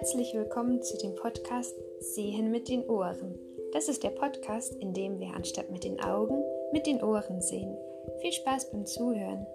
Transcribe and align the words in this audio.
Herzlich 0.00 0.32
willkommen 0.32 0.82
zu 0.82 0.96
dem 0.96 1.14
Podcast 1.14 1.74
Sehen 2.00 2.50
mit 2.50 2.70
den 2.70 2.88
Ohren. 2.88 3.38
Das 3.74 3.86
ist 3.86 4.02
der 4.02 4.08
Podcast, 4.08 4.72
in 4.76 4.94
dem 4.94 5.20
wir 5.20 5.34
anstatt 5.34 5.70
mit 5.70 5.84
den 5.84 6.00
Augen 6.00 6.42
mit 6.72 6.86
den 6.86 7.02
Ohren 7.02 7.42
sehen. 7.42 7.76
Viel 8.22 8.32
Spaß 8.32 8.70
beim 8.70 8.86
Zuhören. 8.86 9.46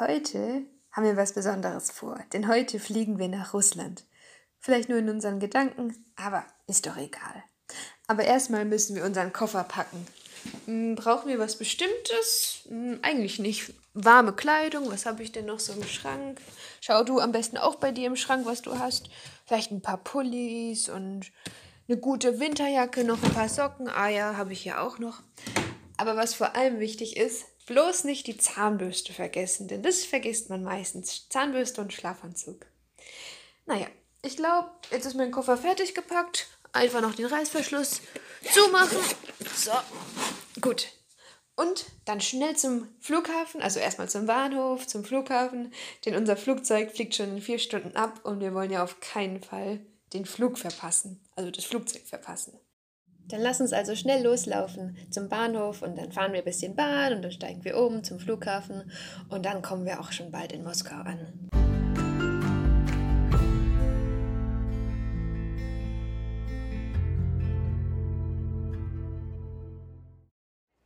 Heute 0.00 0.62
haben 0.90 1.04
wir 1.04 1.16
was 1.16 1.32
Besonderes 1.32 1.92
vor, 1.92 2.18
denn 2.32 2.48
heute 2.48 2.80
fliegen 2.80 3.20
wir 3.20 3.28
nach 3.28 3.54
Russland. 3.54 4.04
Vielleicht 4.58 4.88
nur 4.88 4.98
in 4.98 5.08
unseren 5.08 5.38
Gedanken, 5.38 5.94
aber 6.16 6.44
ist 6.66 6.88
doch 6.88 6.96
egal. 6.96 7.44
Aber 8.08 8.24
erstmal 8.24 8.64
müssen 8.64 8.96
wir 8.96 9.04
unseren 9.04 9.32
Koffer 9.32 9.62
packen. 9.62 10.04
Hm, 10.66 10.94
brauchen 10.94 11.28
wir 11.28 11.38
was 11.38 11.56
Bestimmtes? 11.56 12.60
Hm, 12.68 12.98
eigentlich 13.02 13.38
nicht. 13.38 13.72
Warme 13.94 14.32
Kleidung, 14.32 14.90
was 14.90 15.06
habe 15.06 15.22
ich 15.22 15.32
denn 15.32 15.46
noch 15.46 15.58
so 15.58 15.72
im 15.72 15.84
Schrank? 15.84 16.40
Schau 16.80 17.02
du 17.02 17.18
am 17.18 17.32
besten 17.32 17.56
auch 17.56 17.76
bei 17.76 17.92
dir 17.92 18.06
im 18.06 18.16
Schrank, 18.16 18.44
was 18.44 18.62
du 18.62 18.78
hast. 18.78 19.08
Vielleicht 19.46 19.70
ein 19.70 19.80
paar 19.80 19.96
Pullis 19.96 20.88
und 20.88 21.32
eine 21.88 21.98
gute 21.98 22.40
Winterjacke, 22.40 23.04
noch 23.04 23.22
ein 23.22 23.32
paar 23.32 23.48
Socken. 23.48 23.88
Ah 23.88 24.08
ja, 24.08 24.36
habe 24.36 24.52
ich 24.52 24.64
ja 24.64 24.80
auch 24.80 24.98
noch. 24.98 25.22
Aber 25.96 26.16
was 26.16 26.34
vor 26.34 26.54
allem 26.54 26.78
wichtig 26.78 27.16
ist, 27.16 27.44
bloß 27.66 28.04
nicht 28.04 28.26
die 28.26 28.36
Zahnbürste 28.36 29.12
vergessen, 29.12 29.68
denn 29.68 29.82
das 29.82 30.04
vergisst 30.04 30.50
man 30.50 30.62
meistens. 30.62 31.28
Zahnbürste 31.28 31.80
und 31.80 31.92
Schlafanzug. 31.92 32.66
Naja, 33.66 33.86
ich 34.22 34.36
glaube, 34.36 34.70
jetzt 34.90 35.06
ist 35.06 35.14
mein 35.14 35.30
Koffer 35.30 35.56
fertig 35.56 35.94
gepackt. 35.94 36.48
Einfach 36.72 37.00
noch 37.00 37.14
den 37.14 37.26
Reißverschluss 37.26 38.00
zumachen. 38.52 38.98
So, 39.54 39.72
gut. 40.60 40.88
Und 41.56 41.86
dann 42.04 42.20
schnell 42.20 42.54
zum 42.54 42.88
Flughafen, 43.00 43.62
also 43.62 43.80
erstmal 43.80 44.10
zum 44.10 44.26
Bahnhof, 44.26 44.86
zum 44.86 45.04
Flughafen, 45.04 45.72
denn 46.04 46.14
unser 46.14 46.36
Flugzeug 46.36 46.92
fliegt 46.92 47.14
schon 47.14 47.36
in 47.36 47.40
vier 47.40 47.58
Stunden 47.58 47.96
ab 47.96 48.20
und 48.24 48.40
wir 48.40 48.52
wollen 48.52 48.70
ja 48.70 48.84
auf 48.84 49.00
keinen 49.00 49.42
Fall 49.42 49.80
den 50.12 50.26
Flug 50.26 50.58
verpassen, 50.58 51.24
also 51.34 51.50
das 51.50 51.64
Flugzeug 51.64 52.02
verpassen. 52.02 52.58
Dann 53.28 53.40
lass 53.40 53.60
uns 53.60 53.72
also 53.72 53.96
schnell 53.96 54.22
loslaufen 54.22 54.96
zum 55.10 55.28
Bahnhof 55.28 55.82
und 55.82 55.96
dann 55.96 56.12
fahren 56.12 56.32
wir 56.32 56.40
ein 56.40 56.44
bisschen 56.44 56.76
Bahn 56.76 57.14
und 57.14 57.22
dann 57.22 57.32
steigen 57.32 57.64
wir 57.64 57.78
um 57.78 58.04
zum 58.04 58.20
Flughafen 58.20 58.90
und 59.30 59.44
dann 59.44 59.62
kommen 59.62 59.86
wir 59.86 59.98
auch 60.00 60.12
schon 60.12 60.30
bald 60.30 60.52
in 60.52 60.62
Moskau 60.62 60.94
an. 60.96 61.48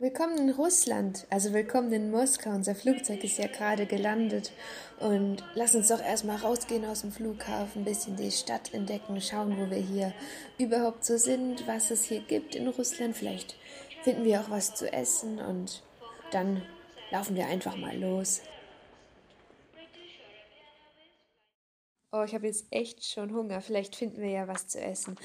Willkommen 0.03 0.39
in 0.39 0.51
Russland, 0.55 1.27
also 1.29 1.53
willkommen 1.53 1.93
in 1.93 2.11
Moskau. 2.11 2.53
Unser 2.53 2.75
Flugzeug 2.75 3.23
ist 3.23 3.37
ja 3.37 3.49
gerade 3.49 3.85
gelandet. 3.85 4.51
Und 4.99 5.45
lass 5.55 5.75
uns 5.75 5.89
doch 5.89 6.01
erstmal 6.01 6.39
rausgehen 6.39 6.87
aus 6.87 7.03
dem 7.03 7.13
Flughafen, 7.13 7.83
ein 7.83 7.85
bisschen 7.85 8.17
die 8.17 8.31
Stadt 8.31 8.73
entdecken, 8.73 9.21
schauen, 9.21 9.59
wo 9.59 9.69
wir 9.69 9.77
hier 9.77 10.15
überhaupt 10.59 11.05
so 11.05 11.19
sind, 11.19 11.69
was 11.69 11.91
es 11.91 12.05
hier 12.05 12.21
gibt 12.21 12.55
in 12.55 12.67
Russland. 12.69 13.15
Vielleicht 13.15 13.57
finden 14.03 14.25
wir 14.25 14.41
auch 14.41 14.49
was 14.49 14.75
zu 14.75 14.91
essen 14.91 15.39
und 15.39 15.83
dann 16.31 16.63
laufen 17.11 17.37
wir 17.37 17.49
einfach 17.49 17.77
mal 17.77 17.95
los. 17.95 18.41
Oh, 22.11 22.23
ich 22.23 22.35
habe 22.35 22.47
jetzt 22.47 22.65
echt 22.71 23.05
schon 23.05 23.35
Hunger. 23.35 23.61
Vielleicht 23.61 23.97
finden 23.97 24.23
wir 24.23 24.31
ja 24.31 24.49
was 24.49 24.67
zu 24.67 24.81
essen 24.81 25.19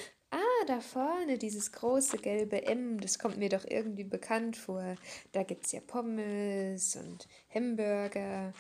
da 0.66 0.80
vorne, 0.80 1.38
dieses 1.38 1.72
große 1.72 2.18
gelbe 2.18 2.66
M, 2.66 3.00
das 3.00 3.20
kommt 3.20 3.38
mir 3.38 3.50
doch 3.50 3.66
irgendwie 3.68 4.04
bekannt 4.04 4.58
vor. 4.58 4.96
Da 5.32 5.44
gibt 5.44 5.66
es 5.66 5.72
ja 5.72 5.82
Pommes 5.86 6.96
und 6.96 7.28
Hamburger. 7.54 8.54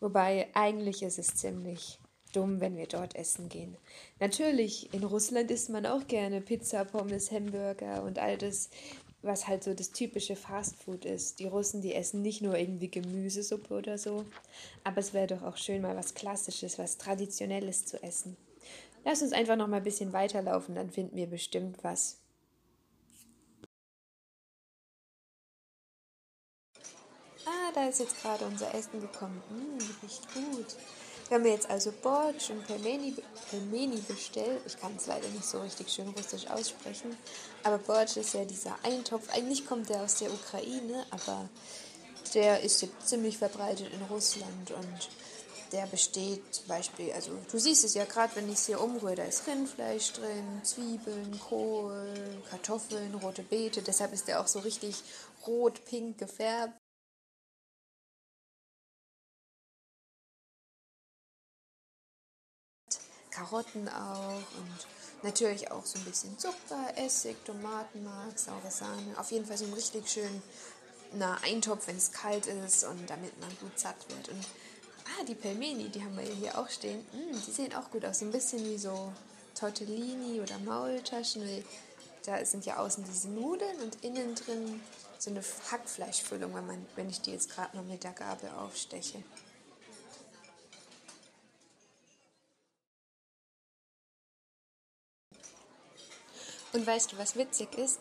Wobei 0.00 0.48
eigentlich 0.54 1.02
ist 1.02 1.18
es 1.18 1.34
ziemlich 1.34 1.98
dumm, 2.32 2.60
wenn 2.60 2.76
wir 2.76 2.86
dort 2.86 3.16
essen 3.16 3.48
gehen. 3.48 3.76
Natürlich, 4.20 4.92
in 4.92 5.04
Russland 5.04 5.50
isst 5.50 5.70
man 5.70 5.86
auch 5.86 6.06
gerne 6.06 6.40
Pizza, 6.40 6.84
Pommes, 6.84 7.30
Hamburger 7.30 8.02
und 8.02 8.18
all 8.18 8.36
das, 8.36 8.70
was 9.22 9.48
halt 9.48 9.64
so 9.64 9.74
das 9.74 9.90
typische 9.90 10.36
Fastfood 10.36 11.04
ist. 11.04 11.40
Die 11.40 11.46
Russen, 11.46 11.82
die 11.82 11.94
essen 11.94 12.22
nicht 12.22 12.42
nur 12.42 12.56
irgendwie 12.56 12.90
Gemüsesuppe 12.90 13.74
oder 13.74 13.98
so, 13.98 14.24
aber 14.84 14.98
es 14.98 15.14
wäre 15.14 15.26
doch 15.26 15.42
auch 15.42 15.56
schön, 15.56 15.82
mal 15.82 15.96
was 15.96 16.14
Klassisches, 16.14 16.78
was 16.78 16.98
Traditionelles 16.98 17.84
zu 17.86 18.02
essen. 18.02 18.36
Lass 19.08 19.22
uns 19.22 19.32
einfach 19.32 19.56
noch 19.56 19.68
mal 19.68 19.78
ein 19.78 19.84
bisschen 19.84 20.12
weiterlaufen, 20.12 20.74
dann 20.74 20.90
finden 20.90 21.16
wir 21.16 21.28
bestimmt 21.28 21.82
was. 21.82 22.18
Ah, 27.46 27.72
da 27.74 27.88
ist 27.88 28.00
jetzt 28.00 28.20
gerade 28.20 28.44
unser 28.44 28.74
Essen 28.74 29.00
gekommen. 29.00 29.42
Mmh, 29.48 29.84
riecht 30.02 30.34
gut. 30.34 30.76
Wir 31.28 31.38
haben 31.38 31.46
jetzt 31.46 31.70
also 31.70 31.90
Borsch 32.02 32.50
und 32.50 32.66
Pelmeni, 32.66 33.16
Pelmeni 33.48 34.02
bestellt. 34.06 34.60
Ich 34.66 34.78
kann 34.78 34.94
es 34.96 35.06
leider 35.06 35.28
nicht 35.28 35.46
so 35.46 35.62
richtig 35.62 35.88
schön 35.88 36.08
russisch 36.10 36.46
aussprechen. 36.46 37.16
Aber 37.62 37.78
Borsch 37.78 38.18
ist 38.18 38.34
ja 38.34 38.44
dieser 38.44 38.76
Eintopf. 38.82 39.30
Eigentlich 39.32 39.64
kommt 39.64 39.88
der 39.88 40.02
aus 40.02 40.16
der 40.16 40.30
Ukraine, 40.30 41.06
aber 41.10 41.48
der 42.34 42.60
ist 42.60 42.82
jetzt 42.82 43.08
ziemlich 43.08 43.38
verbreitet 43.38 43.90
in 43.90 44.02
Russland. 44.02 44.70
Und 44.70 45.08
der 45.72 45.86
besteht 45.86 46.54
zum 46.54 46.66
Beispiel, 46.66 47.12
also 47.12 47.32
du 47.50 47.58
siehst 47.58 47.84
es 47.84 47.94
ja 47.94 48.04
gerade, 48.04 48.34
wenn 48.36 48.48
ich 48.48 48.56
es 48.56 48.66
hier 48.66 48.80
umrühre, 48.80 49.16
da 49.16 49.24
ist 49.24 49.46
Rindfleisch 49.46 50.12
drin, 50.12 50.60
Zwiebeln, 50.64 51.38
Kohl, 51.40 52.42
Kartoffeln, 52.50 53.14
rote 53.14 53.42
Beete, 53.42 53.82
deshalb 53.82 54.12
ist 54.12 54.28
der 54.28 54.40
auch 54.40 54.46
so 54.46 54.60
richtig 54.60 55.02
rot-pink 55.46 56.18
gefärbt. 56.18 56.74
Karotten 63.30 63.88
auch 63.88 64.42
und 64.58 64.86
natürlich 65.22 65.70
auch 65.70 65.86
so 65.86 65.98
ein 65.98 66.04
bisschen 66.04 66.36
Zucker, 66.38 66.92
Essig, 66.96 67.36
Tomatenmark, 67.44 68.36
saure 68.38 68.70
Sahne. 68.70 69.16
Auf 69.16 69.30
jeden 69.30 69.46
Fall 69.46 69.56
so 69.56 69.64
ein 69.64 69.72
richtig 69.74 70.08
schön 70.08 70.42
na, 71.12 71.38
Eintopf, 71.42 71.86
wenn 71.86 71.96
es 71.96 72.12
kalt 72.12 72.46
ist 72.46 72.84
und 72.84 73.08
damit 73.08 73.38
man 73.40 73.50
gut 73.60 73.78
satt 73.78 73.96
wird. 74.08 74.28
Und 74.28 74.44
Ah, 75.08 75.24
die 75.24 75.34
Pelmeni, 75.34 75.88
die 75.88 76.02
haben 76.02 76.16
wir 76.16 76.24
hier 76.24 76.58
auch 76.58 76.68
stehen. 76.68 77.00
Mm, 77.12 77.32
die 77.46 77.50
sehen 77.50 77.74
auch 77.74 77.90
gut 77.90 78.04
aus. 78.04 78.18
So 78.18 78.26
ein 78.26 78.32
bisschen 78.32 78.64
wie 78.64 78.78
so 78.78 79.12
Tortellini 79.54 80.40
oder 80.40 80.58
Maultaschen. 80.58 81.42
Da 82.24 82.44
sind 82.44 82.66
ja 82.66 82.76
außen 82.76 83.04
diese 83.04 83.28
Nudeln 83.28 83.80
und 83.80 84.04
innen 84.04 84.34
drin 84.34 84.80
so 85.18 85.30
eine 85.30 85.42
Hackfleischfüllung, 85.70 86.54
wenn, 86.54 86.66
man, 86.66 86.86
wenn 86.94 87.08
ich 87.08 87.20
die 87.20 87.32
jetzt 87.32 87.50
gerade 87.50 87.76
noch 87.76 87.84
mit 87.84 88.04
der 88.04 88.12
Gabel 88.12 88.50
aufsteche. 88.50 89.22
Und 96.72 96.86
weißt 96.86 97.12
du, 97.12 97.18
was 97.18 97.34
witzig 97.34 97.74
ist? 97.78 97.98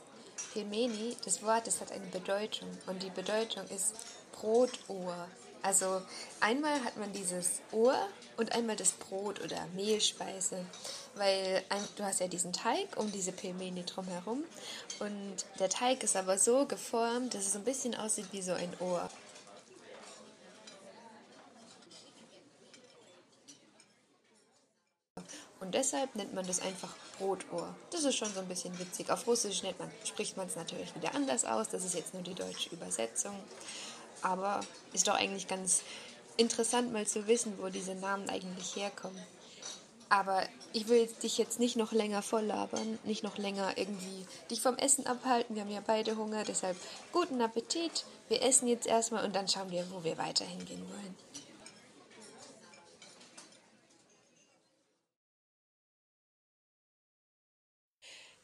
Pelmeni, 0.53 1.15
das 1.23 1.41
Wort, 1.41 1.67
das 1.67 1.79
hat 1.79 1.91
eine 1.91 2.05
Bedeutung. 2.07 2.69
Und 2.85 3.01
die 3.01 3.09
Bedeutung 3.09 3.65
ist 3.69 3.95
Brotohr. 4.33 5.27
Also 5.67 6.01
einmal 6.39 6.81
hat 6.85 6.95
man 6.95 7.11
dieses 7.11 7.59
Ohr 7.73 7.93
und 8.37 8.53
einmal 8.53 8.77
das 8.77 8.93
Brot 8.93 9.41
oder 9.43 9.65
Mehlspeise, 9.75 10.65
weil 11.15 11.61
du 11.97 12.05
hast 12.05 12.21
ja 12.21 12.29
diesen 12.29 12.53
Teig 12.53 12.95
um 12.95 13.11
diese 13.11 13.33
Pelmeni 13.33 13.83
drumherum 13.83 14.45
und 14.99 15.35
der 15.59 15.67
Teig 15.67 16.03
ist 16.03 16.15
aber 16.15 16.37
so 16.37 16.65
geformt, 16.67 17.33
dass 17.33 17.45
es 17.45 17.57
ein 17.57 17.65
bisschen 17.65 17.95
aussieht 17.95 18.27
wie 18.31 18.41
so 18.41 18.53
ein 18.53 18.71
Ohr. 18.79 19.09
Und 25.59 25.73
deshalb 25.73 26.15
nennt 26.15 26.33
man 26.33 26.47
das 26.47 26.61
einfach 26.61 26.95
Brotohr. 27.17 27.75
Das 27.91 28.05
ist 28.05 28.15
schon 28.15 28.33
so 28.33 28.39
ein 28.39 28.47
bisschen 28.47 28.79
witzig. 28.79 29.09
Auf 29.09 29.27
Russisch 29.27 29.63
man, 29.63 29.91
spricht 30.05 30.37
man 30.37 30.47
es 30.47 30.55
natürlich 30.55 30.95
wieder 30.95 31.13
anders 31.13 31.43
aus. 31.43 31.67
Das 31.67 31.83
ist 31.83 31.93
jetzt 31.93 32.13
nur 32.13 32.23
die 32.23 32.35
deutsche 32.35 32.69
Übersetzung. 32.69 33.35
Aber 34.21 34.61
ist 34.93 35.07
doch 35.07 35.15
eigentlich 35.15 35.47
ganz 35.47 35.83
interessant 36.37 36.93
mal 36.93 37.07
zu 37.07 37.27
wissen, 37.27 37.53
wo 37.57 37.69
diese 37.69 37.95
Namen 37.95 38.29
eigentlich 38.29 38.75
herkommen. 38.75 39.21
Aber 40.09 40.43
ich 40.71 40.87
will 40.87 41.07
dich 41.21 41.37
jetzt 41.37 41.59
nicht 41.59 41.75
noch 41.75 41.91
länger 41.91 42.21
volllabern, 42.21 42.97
nicht 43.03 43.23
noch 43.23 43.37
länger 43.37 43.77
irgendwie 43.77 44.25
dich 44.49 44.61
vom 44.61 44.77
Essen 44.77 45.05
abhalten. 45.05 45.55
Wir 45.55 45.63
haben 45.63 45.71
ja 45.71 45.81
beide 45.85 46.15
Hunger, 46.15 46.43
deshalb 46.43 46.77
guten 47.11 47.41
Appetit. 47.41 48.05
Wir 48.29 48.41
essen 48.41 48.67
jetzt 48.67 48.87
erstmal 48.87 49.25
und 49.25 49.35
dann 49.35 49.47
schauen 49.47 49.69
wir, 49.69 49.85
wo 49.91 50.03
wir 50.03 50.17
weiterhin 50.17 50.63
gehen 50.65 50.87
wollen. 50.89 51.15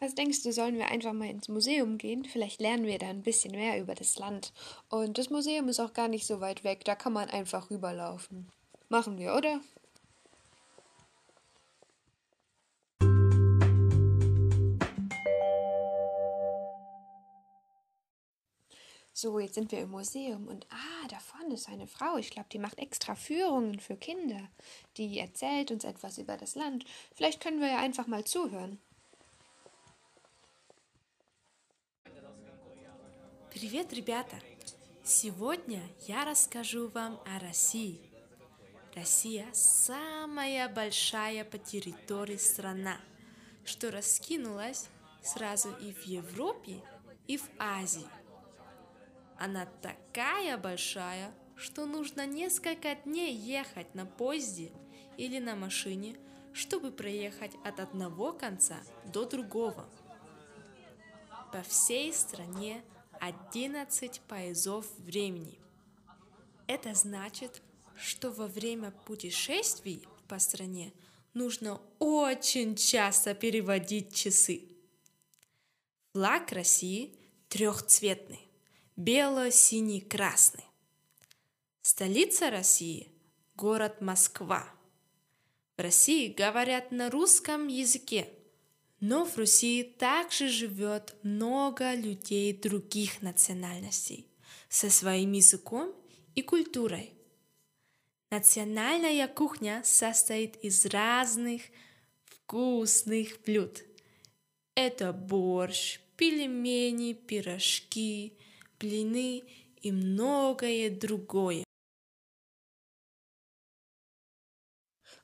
Was 0.04 0.16
denkst 0.16 0.44
du, 0.44 0.52
sollen 0.52 0.76
wir 0.76 0.90
einfach 0.90 1.14
mal 1.14 1.30
ins 1.30 1.48
Museum 1.48 1.98
gehen? 1.98 2.26
Vielleicht 2.26 2.60
lernen 2.60 2.86
wir 2.86 3.00
da 3.00 3.08
ein 3.08 3.24
bisschen 3.24 3.52
mehr 3.52 3.80
über 3.80 3.96
das 3.96 4.20
Land. 4.20 4.52
Und 4.90 5.18
das 5.18 5.30
Museum 5.30 5.70
ist 5.70 5.80
auch 5.80 5.94
gar 5.94 6.10
nicht 6.10 6.28
so 6.28 6.42
weit 6.42 6.66
weg, 6.66 6.84
da 6.84 6.94
kann 6.94 7.14
man 7.14 7.30
einfach 7.30 7.70
rüberlaufen. 7.70 8.52
Machen 8.90 9.18
wir, 9.18 9.34
oder? 9.34 9.62
So, 19.14 19.40
jetzt 19.40 19.56
sind 19.56 19.72
wir 19.72 19.80
im 19.80 19.92
Museum 19.92 20.50
und 20.50 20.68
ah, 20.70 21.08
da 21.08 21.18
vorne 21.20 21.54
ist 21.54 21.70
eine 21.70 21.88
Frau. 21.88 22.18
Ich 22.18 22.30
glaube, 22.30 22.50
die 22.52 22.60
macht 22.60 22.80
extra 22.80 23.16
Führungen 23.16 23.80
für 23.80 23.96
Kinder. 23.96 24.50
Die 24.98 25.18
erzählt 25.18 25.72
uns 25.72 25.86
etwas 25.86 26.18
über 26.18 26.36
das 26.36 26.56
Land. 26.56 26.84
Vielleicht 27.16 27.40
können 27.40 27.62
wir 27.62 27.70
ja 27.70 27.78
einfach 27.78 28.08
mal 28.08 28.26
zuhören. 28.26 28.82
Привет, 33.64 33.94
ребята! 33.94 34.36
Сегодня 35.06 35.82
я 36.06 36.26
расскажу 36.26 36.90
вам 36.90 37.18
о 37.26 37.40
России. 37.40 38.02
Россия– 38.94 39.48
самая 39.54 40.68
большая 40.68 41.46
по 41.46 41.58
территории 41.58 42.36
страна, 42.36 42.98
что 43.64 43.90
раскинулась 43.90 44.90
сразу 45.22 45.70
и 45.78 45.94
в 45.94 46.04
Европе, 46.04 46.82
и 47.26 47.38
в 47.38 47.50
Азии. 47.58 48.06
Она 49.38 49.66
такая 49.82 50.58
большая, 50.58 51.34
что 51.56 51.86
нужно 51.86 52.26
несколько 52.26 52.96
дней 52.96 53.34
ехать 53.34 53.96
на 53.96 54.06
поезде 54.06 54.74
или 55.16 55.40
на 55.40 55.56
машине, 55.56 56.18
чтобы 56.52 56.92
проехать 56.92 57.54
от 57.64 57.80
одного 57.80 58.34
конца 58.34 58.82
до 59.06 59.24
другого. 59.24 59.88
По 61.54 61.62
всей 61.62 62.12
стране 62.12 62.84
11 63.24 64.20
поясов 64.28 64.86
времени. 64.98 65.58
Это 66.68 66.94
значит, 66.94 67.62
что 67.96 68.32
во 68.32 68.48
время 68.48 68.92
путешествий 68.92 70.06
по 70.28 70.40
стране 70.40 70.92
нужно 71.34 71.80
очень 72.00 72.76
часто 72.76 73.34
переводить 73.34 74.14
часы. 74.14 74.64
Флаг 76.12 76.52
России 76.52 77.18
трехцветный– 77.48 78.46
бело-синий-красный. 78.98 80.66
Столица 81.82 82.50
России– 82.50 83.10
город 83.56 84.02
Москва. 84.02 84.68
В 85.78 85.82
России 85.82 86.28
говорят 86.28 86.92
на 86.92 87.10
русском 87.10 87.70
языке, 87.70 88.30
но 89.06 89.26
в 89.26 89.38
Руси 89.38 89.84
также 89.84 90.48
живет 90.48 91.14
много 91.24 91.94
людей 91.94 92.54
других 92.54 93.22
национальностей 93.22 94.30
со 94.70 94.90
своим 94.90 95.34
языком 95.34 95.94
и 96.36 96.42
культурой. 96.42 97.14
Национальная 98.32 99.28
кухня 99.28 99.82
состоит 99.84 100.56
из 100.64 100.86
разных 100.86 101.64
вкусных 102.24 103.42
блюд. 103.42 103.84
Это 104.74 105.12
борщ, 105.12 106.00
пельмени, 106.16 107.12
пирожки, 107.12 108.38
блины 108.80 109.44
и 109.82 109.92
многое 109.92 110.90
другое. 110.90 111.66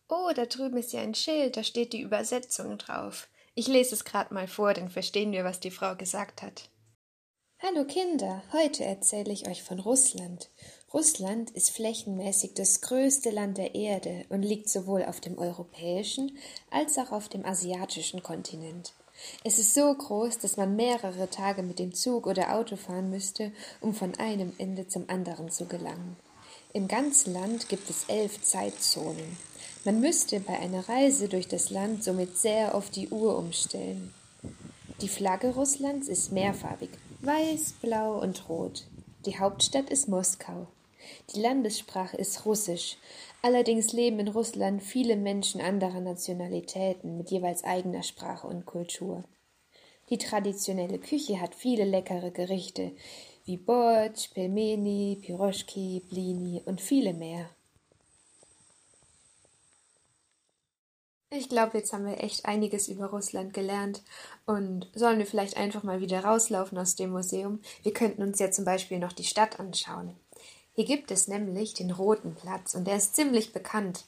Oh, 0.10 0.34
da 0.34 0.46
drüben 0.46 0.80
ist 0.80 0.92
ja 0.92 1.00
ein 1.00 1.16
Schild, 1.16 1.56
da 1.56 1.64
steht 1.64 1.94
die 1.94 2.02
Übersetzung 2.02 2.78
drauf. 2.78 3.30
Ich 3.56 3.68
lese 3.68 3.96
es 3.96 4.06
gerade 4.06 4.34
mal 4.34 4.48
vor, 4.48 4.74
dann 4.74 4.90
verstehen 4.90 5.32
wir, 5.32 5.44
was 5.44 5.60
die 5.60 5.72
Frau 5.72 5.96
gesagt 5.96 6.42
hat. 6.42 6.70
Hallo 7.62 7.84
Kinder, 7.84 8.42
heute 8.54 8.86
erzähle 8.86 9.34
ich 9.34 9.48
euch 9.48 9.64
von 9.64 9.80
Russland. 9.80 10.50
Russland 10.94 11.52
ist 11.52 11.72
flächenmäßig 11.72 12.54
das 12.54 12.80
größte 12.80 13.32
Land 13.32 13.58
der 13.58 13.76
Erde 13.76 14.26
und 14.30 14.44
liegt 14.44 14.70
sowohl 14.70 15.04
auf 15.04 15.20
dem 15.20 15.38
europäischen 15.38 16.38
als 16.72 16.98
auch 16.98 17.12
auf 17.12 17.28
dem 17.28 17.46
asiatischen 17.46 18.24
Kontinent. 18.24 18.94
Es 19.44 19.60
ist 19.60 19.74
so 19.74 19.94
groß, 19.94 20.40
dass 20.40 20.56
man 20.56 20.78
mehrere 20.78 21.30
Tage 21.30 21.62
mit 21.62 21.80
dem 21.80 21.94
Zug 21.94 22.28
oder 22.28 22.56
Auto 22.56 22.78
fahren 22.78 23.10
müsste, 23.10 23.52
um 23.82 23.94
von 23.94 24.16
einem 24.16 24.54
Ende 24.58 24.88
zum 24.88 25.10
anderen 25.10 25.52
zu 25.52 25.66
gelangen. 25.66 26.16
Im 26.72 26.88
ganzen 26.88 27.34
Land 27.34 27.68
gibt 27.68 27.90
es 27.90 28.06
elf 28.08 28.42
Zeitzonen. 28.42 29.38
Man 29.90 30.02
müsste 30.02 30.40
bei 30.40 30.54
einer 30.60 30.88
Reise 30.88 31.30
durch 31.30 31.48
das 31.48 31.72
Land 31.72 32.04
somit 32.04 32.38
sehr 32.38 32.76
auf 32.76 32.92
die 32.92 33.10
Uhr 33.10 33.36
umstellen. 33.36 34.14
Die 35.02 35.08
Flagge 35.08 35.56
Russlands 35.56 36.08
ist 36.08 36.32
mehrfarbig, 36.32 36.92
weiß, 37.22 37.74
blau 37.82 38.22
und 38.22 38.48
rot. 38.50 38.86
Die 39.26 39.40
Hauptstadt 39.40 39.90
ist 39.90 40.08
Moskau. 40.08 40.68
Die 41.34 41.40
Landessprache 41.42 42.18
ist 42.18 42.46
Russisch. 42.46 42.98
Allerdings 43.42 43.92
leben 43.92 44.20
in 44.20 44.28
Russland 44.28 44.84
viele 44.84 45.16
Menschen 45.16 45.60
anderer 45.60 46.02
Nationalitäten 46.02 47.18
mit 47.18 47.32
jeweils 47.32 47.64
eigener 47.64 48.04
Sprache 48.04 48.46
und 48.46 48.68
Kultur. 48.68 49.24
Die 50.12 50.20
traditionelle 50.20 51.00
Küche 51.00 51.42
hat 51.42 51.56
viele 51.56 51.86
leckere 51.86 52.30
Gerichte 52.30 52.92
wie 53.46 53.58
Bortsch, 53.58 54.36
Pelmeni, 54.36 55.18
Piroschki, 55.20 56.04
Blini 56.08 56.62
und 56.64 56.80
viele 56.80 57.16
mehr. 57.16 57.50
Ich 61.32 61.48
glaube, 61.48 61.78
jetzt 61.78 61.94
haben 61.94 62.08
wir 62.08 62.24
echt 62.24 62.46
einiges 62.46 62.88
über 62.88 63.12
Russland 63.12 63.54
gelernt 63.54 64.02
und 64.48 64.90
sollen 64.96 65.20
wir 65.20 65.28
vielleicht 65.28 65.58
einfach 65.58 65.84
mal 65.84 66.02
wieder 66.02 66.24
rauslaufen 66.24 66.76
aus 66.80 66.96
dem 66.96 67.12
Museum. 67.12 67.60
Wir 67.84 67.94
könnten 67.94 68.24
uns 68.24 68.40
ja 68.40 68.50
zum 68.50 68.66
Beispiel 68.66 68.98
noch 68.98 69.14
die 69.14 69.24
Stadt 69.24 69.60
anschauen. 69.60 70.16
Hier 70.74 70.86
gibt 70.86 71.12
es 71.12 71.28
nämlich 71.28 71.76
den 71.76 71.92
Roten 71.92 72.34
Platz 72.34 72.74
und 72.74 72.88
der 72.88 72.96
ist 72.96 73.16
ziemlich 73.16 73.54
bekannt. 73.54 74.06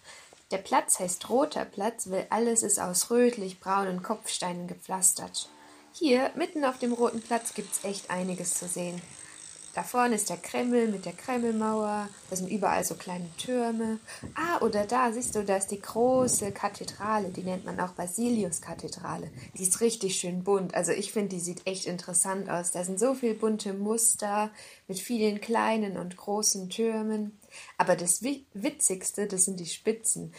Der 0.49 0.57
Platz 0.57 0.99
heißt 0.99 1.29
Roter 1.29 1.63
Platz, 1.63 2.09
weil 2.09 2.25
alles 2.31 2.63
ist 2.63 2.79
aus 2.79 3.11
rötlich-braunen 3.11 4.01
Kopfsteinen 4.01 4.67
gepflastert. 4.67 5.47
Hier, 5.93 6.31
mitten 6.35 6.65
auf 6.65 6.79
dem 6.79 6.91
Roten 6.91 7.21
Platz, 7.21 7.53
gibt's 7.53 7.83
echt 7.83 8.09
einiges 8.09 8.55
zu 8.55 8.67
sehen. 8.67 8.99
Da 9.73 9.83
vorne 9.83 10.15
ist 10.15 10.29
der 10.29 10.37
Kreml 10.37 10.87
mit 10.87 11.05
der 11.05 11.13
Kremlmauer. 11.13 12.09
Da 12.29 12.35
sind 12.35 12.49
überall 12.49 12.83
so 12.83 12.95
kleine 12.95 13.29
Türme. 13.37 13.99
Ah, 14.35 14.59
oder 14.61 14.85
da, 14.85 15.13
siehst 15.13 15.35
du, 15.35 15.45
da 15.45 15.55
ist 15.55 15.71
die 15.71 15.79
große 15.79 16.51
Kathedrale. 16.51 17.29
Die 17.29 17.43
nennt 17.43 17.65
man 17.65 17.79
auch 17.79 17.91
Basilius-Kathedrale. 17.91 19.29
Die 19.57 19.63
ist 19.63 19.79
richtig 19.79 20.17
schön 20.17 20.43
bunt. 20.43 20.75
Also 20.75 20.91
ich 20.91 21.13
finde, 21.13 21.29
die 21.29 21.39
sieht 21.39 21.65
echt 21.65 21.85
interessant 21.85 22.49
aus. 22.49 22.71
Da 22.71 22.83
sind 22.83 22.99
so 22.99 23.13
viele 23.13 23.33
bunte 23.33 23.73
Muster 23.73 24.51
mit 24.89 24.99
vielen 24.99 25.39
kleinen 25.39 25.97
und 25.97 26.17
großen 26.17 26.69
Türmen. 26.69 27.39
Aber 27.77 27.95
das 27.95 28.23
Witzigste, 28.23 29.27
das 29.27 29.45
sind 29.45 29.59
die 29.59 29.65
Spitzen 29.65 30.33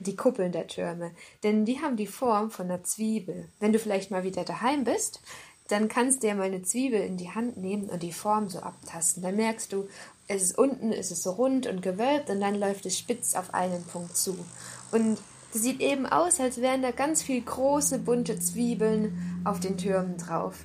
die 0.00 0.16
Kuppeln 0.16 0.50
der 0.50 0.66
Türme, 0.66 1.12
denn 1.42 1.66
die 1.66 1.80
haben 1.80 1.96
die 1.96 2.06
Form 2.06 2.50
von 2.50 2.66
einer 2.66 2.82
Zwiebel. 2.82 3.48
Wenn 3.60 3.72
du 3.72 3.78
vielleicht 3.78 4.10
mal 4.10 4.24
wieder 4.24 4.44
daheim 4.44 4.84
bist, 4.84 5.20
dann 5.70 5.88
kannst 5.88 6.22
du 6.22 6.28
ja 6.28 6.34
mal 6.34 6.44
eine 6.44 6.62
Zwiebel 6.62 7.00
in 7.00 7.16
die 7.16 7.30
Hand 7.30 7.56
nehmen 7.56 7.88
und 7.88 8.02
die 8.02 8.12
Form 8.12 8.48
so 8.48 8.60
abtasten. 8.60 9.22
Dann 9.22 9.36
merkst 9.36 9.72
du, 9.72 9.88
es 10.28 10.42
ist 10.42 10.58
unten, 10.58 10.92
ist 10.92 11.10
es 11.10 11.22
so 11.22 11.32
rund 11.32 11.66
und 11.66 11.82
gewölbt 11.82 12.30
und 12.30 12.40
dann 12.40 12.54
läuft 12.54 12.86
es 12.86 12.98
spitz 12.98 13.34
auf 13.34 13.54
einen 13.54 13.84
Punkt 13.84 14.16
zu. 14.16 14.38
Und 14.92 15.18
das 15.52 15.62
sieht 15.62 15.80
eben 15.80 16.06
aus, 16.06 16.38
als 16.38 16.60
wären 16.60 16.82
da 16.82 16.92
ganz 16.92 17.22
viel 17.22 17.40
große 17.40 17.98
bunte 17.98 18.38
Zwiebeln 18.38 19.42
auf 19.44 19.60
den 19.60 19.76
Türmen 19.76 20.16
drauf. 20.16 20.64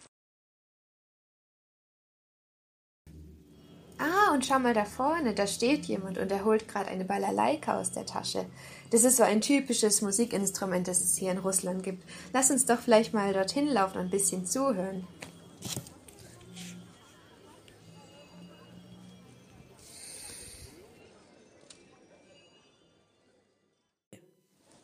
Ah, 3.99 4.33
und 4.33 4.47
schau 4.47 4.59
mal 4.59 4.73
da 4.73 4.87
vorne, 4.87 5.35
da 5.35 5.47
steht 5.47 5.85
jemand 5.85 6.17
und 6.17 6.33
er 6.33 6.45
holt 6.45 6.67
gerade 6.69 6.89
eine 6.89 7.05
Balalaika 7.05 7.79
aus 7.79 7.91
der 7.91 8.07
Tasche. 8.07 8.47
Das 8.91 9.05
ist 9.05 9.19
so 9.19 9.23
ein 9.23 9.43
typisches 9.43 10.01
Musikinstrument, 10.01 10.89
das 10.89 11.03
es 11.03 11.17
hier 11.17 11.33
in 11.33 11.39
Russland 11.39 11.83
gibt. 11.83 12.03
Lass 12.33 12.51
uns 12.51 12.65
doch 12.65 12.79
vielleicht 12.79 13.13
mal 13.13 13.33
dorthin 13.35 13.69
laufen 13.69 13.99
und 13.99 14.05
ein 14.05 14.11
bisschen 14.11 14.47
zuhören. 14.47 15.07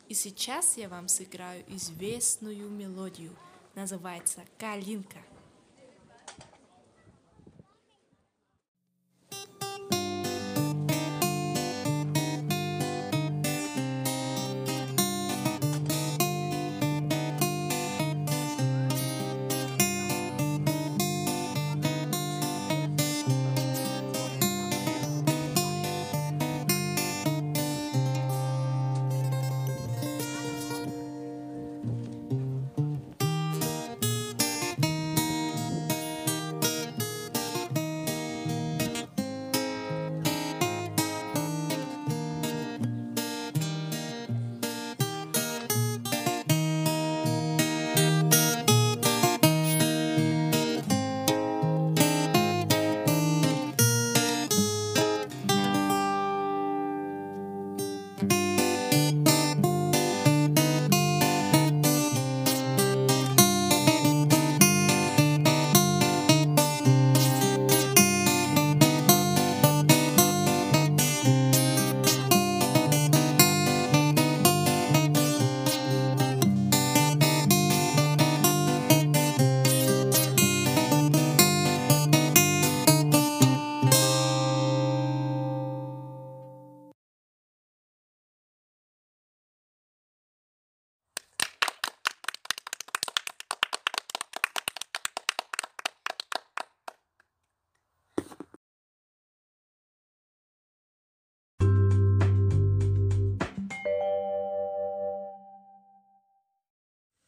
И 0.09 0.13
сейчас 0.13 0.77
я 0.77 0.87
вам 0.87 1.09
сыграю 1.09 1.63
известную 1.67 2.69
мелодию. 2.69 3.35
Называется 3.75 4.41
«Калинка». 4.57 5.19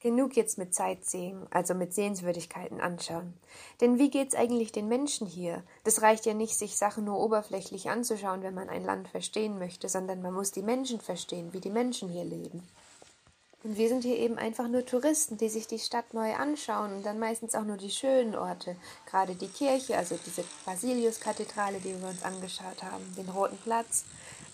Genug 0.04 0.36
jetzt 0.36 0.58
mit 0.58 0.74
Sightseeing, 0.74 1.46
also 1.50 1.72
mit 1.72 1.94
Sehenswürdigkeiten 1.94 2.78
anschauen. 2.78 3.32
Denn 3.80 3.98
wie 3.98 4.10
geht's 4.10 4.34
eigentlich 4.34 4.70
den 4.70 4.86
Menschen 4.86 5.26
hier? 5.26 5.62
Das 5.82 6.02
reicht 6.02 6.26
ja 6.26 6.34
nicht, 6.34 6.58
sich 6.58 6.76
Sachen 6.76 7.06
nur 7.06 7.18
oberflächlich 7.18 7.88
anzuschauen, 7.88 8.42
wenn 8.42 8.52
man 8.52 8.68
ein 8.68 8.84
Land 8.84 9.08
verstehen 9.08 9.58
möchte, 9.58 9.88
sondern 9.88 10.20
man 10.20 10.34
muss 10.34 10.52
die 10.52 10.60
Menschen 10.60 11.00
verstehen, 11.00 11.54
wie 11.54 11.60
die 11.60 11.70
Menschen 11.70 12.10
hier 12.10 12.24
leben. 12.24 12.62
Und 13.62 13.78
wir 13.78 13.88
sind 13.88 14.02
hier 14.02 14.18
eben 14.18 14.36
einfach 14.36 14.68
nur 14.68 14.84
Touristen, 14.84 15.38
die 15.38 15.48
sich 15.48 15.66
die 15.66 15.78
Stadt 15.78 16.12
neu 16.12 16.34
anschauen 16.34 16.96
und 16.96 17.06
dann 17.06 17.18
meistens 17.18 17.54
auch 17.54 17.64
nur 17.64 17.78
die 17.78 17.90
schönen 17.90 18.34
Orte. 18.34 18.76
Gerade 19.06 19.34
die 19.34 19.48
Kirche, 19.48 19.96
also 19.96 20.18
diese 20.26 20.44
Basiliuskathedrale, 20.66 21.78
die 21.78 21.98
wir 21.98 22.08
uns 22.08 22.22
angeschaut 22.22 22.82
haben, 22.82 23.14
den 23.16 23.30
Roten 23.30 23.56
Platz. 23.64 24.04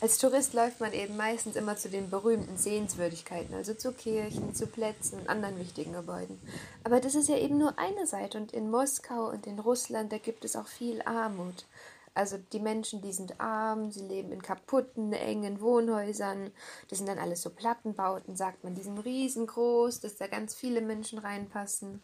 Als 0.03 0.17
Tourist 0.17 0.55
läuft 0.55 0.81
man 0.81 0.95
eben 0.95 1.19
meistens 1.19 1.57
immer 1.57 1.77
zu 1.77 1.91
den 1.91 2.09
berühmten 2.09 2.57
Sehenswürdigkeiten, 2.57 3.55
also 3.55 3.75
zu 3.75 3.93
Kirchen, 3.93 4.55
zu 4.55 4.67
Plätzen 4.67 5.21
und 5.21 5.29
anderen 5.29 5.59
wichtigen 5.59 5.93
Gebäuden. 5.93 6.41
Aber 6.85 7.01
das 7.01 7.15
ist 7.15 7.29
ja 7.29 7.37
eben 7.37 7.59
nur 7.59 7.79
eine 7.79 8.07
Seite 8.07 8.39
und 8.39 8.53
in 8.53 8.71
Moskau 8.71 9.29
und 9.29 9.47
in 9.47 9.59
Russland, 9.59 10.11
da 10.11 10.17
gibt 10.17 10.47
es 10.47 10.57
auch 10.57 10.69
viel 10.69 11.03
Armut. 11.03 11.67
Also 12.15 12.39
die 12.39 12.61
Menschen, 12.61 13.03
die 13.03 13.13
sind 13.13 13.43
arm, 13.43 13.93
sie 13.93 14.01
leben 14.01 14.33
in 14.33 14.41
kaputten, 14.41 15.13
engen 15.13 15.61
Wohnhäusern. 15.61 16.51
Das 16.89 16.99
sind 16.99 17.07
dann 17.07 17.19
alles 17.19 17.43
so 17.43 17.51
Plattenbauten, 17.51 18.37
sagt 18.37 18.65
man. 18.65 18.75
Die 18.75 18.83
sind 18.83 18.99
riesengroß, 18.99 20.01
dass 20.01 20.17
da 20.17 20.29
ganz 20.29 20.55
viele 20.55 20.81
Menschen 20.81 21.19
reinpassen. 21.19 22.03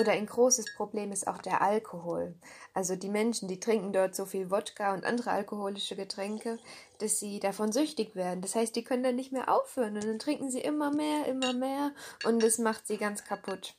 Oder 0.00 0.12
ein 0.12 0.24
großes 0.24 0.74
Problem 0.76 1.12
ist 1.12 1.28
auch 1.28 1.42
der 1.42 1.60
Alkohol. 1.60 2.34
Also 2.72 2.96
die 2.96 3.10
Menschen, 3.10 3.48
die 3.48 3.60
trinken 3.60 3.92
dort 3.92 4.14
so 4.16 4.24
viel 4.24 4.50
Wodka 4.50 4.94
und 4.94 5.04
andere 5.04 5.30
alkoholische 5.30 5.94
Getränke, 5.94 6.58
dass 7.00 7.18
sie 7.18 7.38
davon 7.38 7.70
süchtig 7.70 8.16
werden. 8.16 8.40
Das 8.40 8.54
heißt, 8.54 8.74
die 8.74 8.82
können 8.82 9.02
dann 9.02 9.16
nicht 9.16 9.30
mehr 9.30 9.54
aufhören 9.54 9.96
und 9.96 10.04
dann 10.04 10.18
trinken 10.18 10.50
sie 10.50 10.60
immer 10.60 10.90
mehr, 10.90 11.26
immer 11.26 11.52
mehr 11.52 11.92
und 12.24 12.42
das 12.42 12.56
macht 12.56 12.86
sie 12.86 12.96
ganz 12.96 13.24
kaputt. 13.24 13.74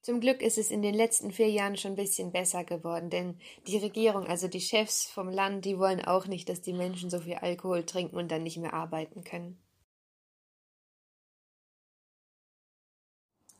Zum 0.00 0.20
Glück 0.20 0.40
ist 0.40 0.56
es 0.56 0.70
in 0.70 0.80
den 0.80 0.94
letzten 0.94 1.30
vier 1.30 1.50
Jahren 1.50 1.76
schon 1.76 1.92
ein 1.92 1.96
bisschen 1.96 2.32
besser 2.32 2.64
geworden, 2.64 3.10
denn 3.10 3.38
die 3.66 3.76
Regierung, 3.76 4.26
also 4.26 4.48
die 4.48 4.62
Chefs 4.62 5.06
vom 5.06 5.28
Land, 5.28 5.66
die 5.66 5.78
wollen 5.78 6.02
auch 6.02 6.26
nicht, 6.26 6.48
dass 6.48 6.62
die 6.62 6.72
Menschen 6.72 7.10
so 7.10 7.20
viel 7.20 7.34
Alkohol 7.34 7.84
trinken 7.84 8.16
und 8.16 8.32
dann 8.32 8.42
nicht 8.42 8.56
mehr 8.56 8.72
arbeiten 8.72 9.22
können. 9.22 9.61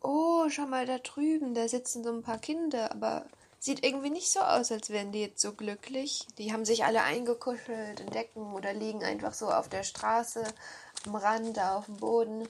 Oh, 0.03 0.49
schau 0.49 0.67
mal 0.67 0.87
da 0.87 0.99
drüben, 0.99 1.55
da 1.55 1.69
sitzen 1.69 2.03
so 2.03 2.11
ein 2.11 2.23
paar 2.23 2.39
Kinder, 2.39 2.91
aber 2.91 3.25
sieht 3.61 3.85
irgendwie 3.85 4.11
nicht 4.11 4.31
so 4.33 4.41
aus, 4.41 4.73
als 4.73 4.91
wären 4.91 5.13
die 5.13 5.21
jetzt 5.21 5.41
so 5.41 5.53
glücklich. 5.53 6.27
Die 6.39 6.53
haben 6.53 6.65
sich 6.65 6.85
alle 6.85 7.03
eingekuschelt 7.05 8.01
in 8.01 8.11
Decken 8.11 8.53
oder 8.55 8.73
liegen 8.73 9.05
einfach 9.05 9.35
so 9.35 9.51
auf 9.51 9.69
der 9.69 9.85
Straße, 9.85 10.43
am 11.07 11.15
Rand, 11.15 11.57
da 11.57 11.77
auf 11.77 11.87
dem 11.87 11.99
Boden. 11.99 12.49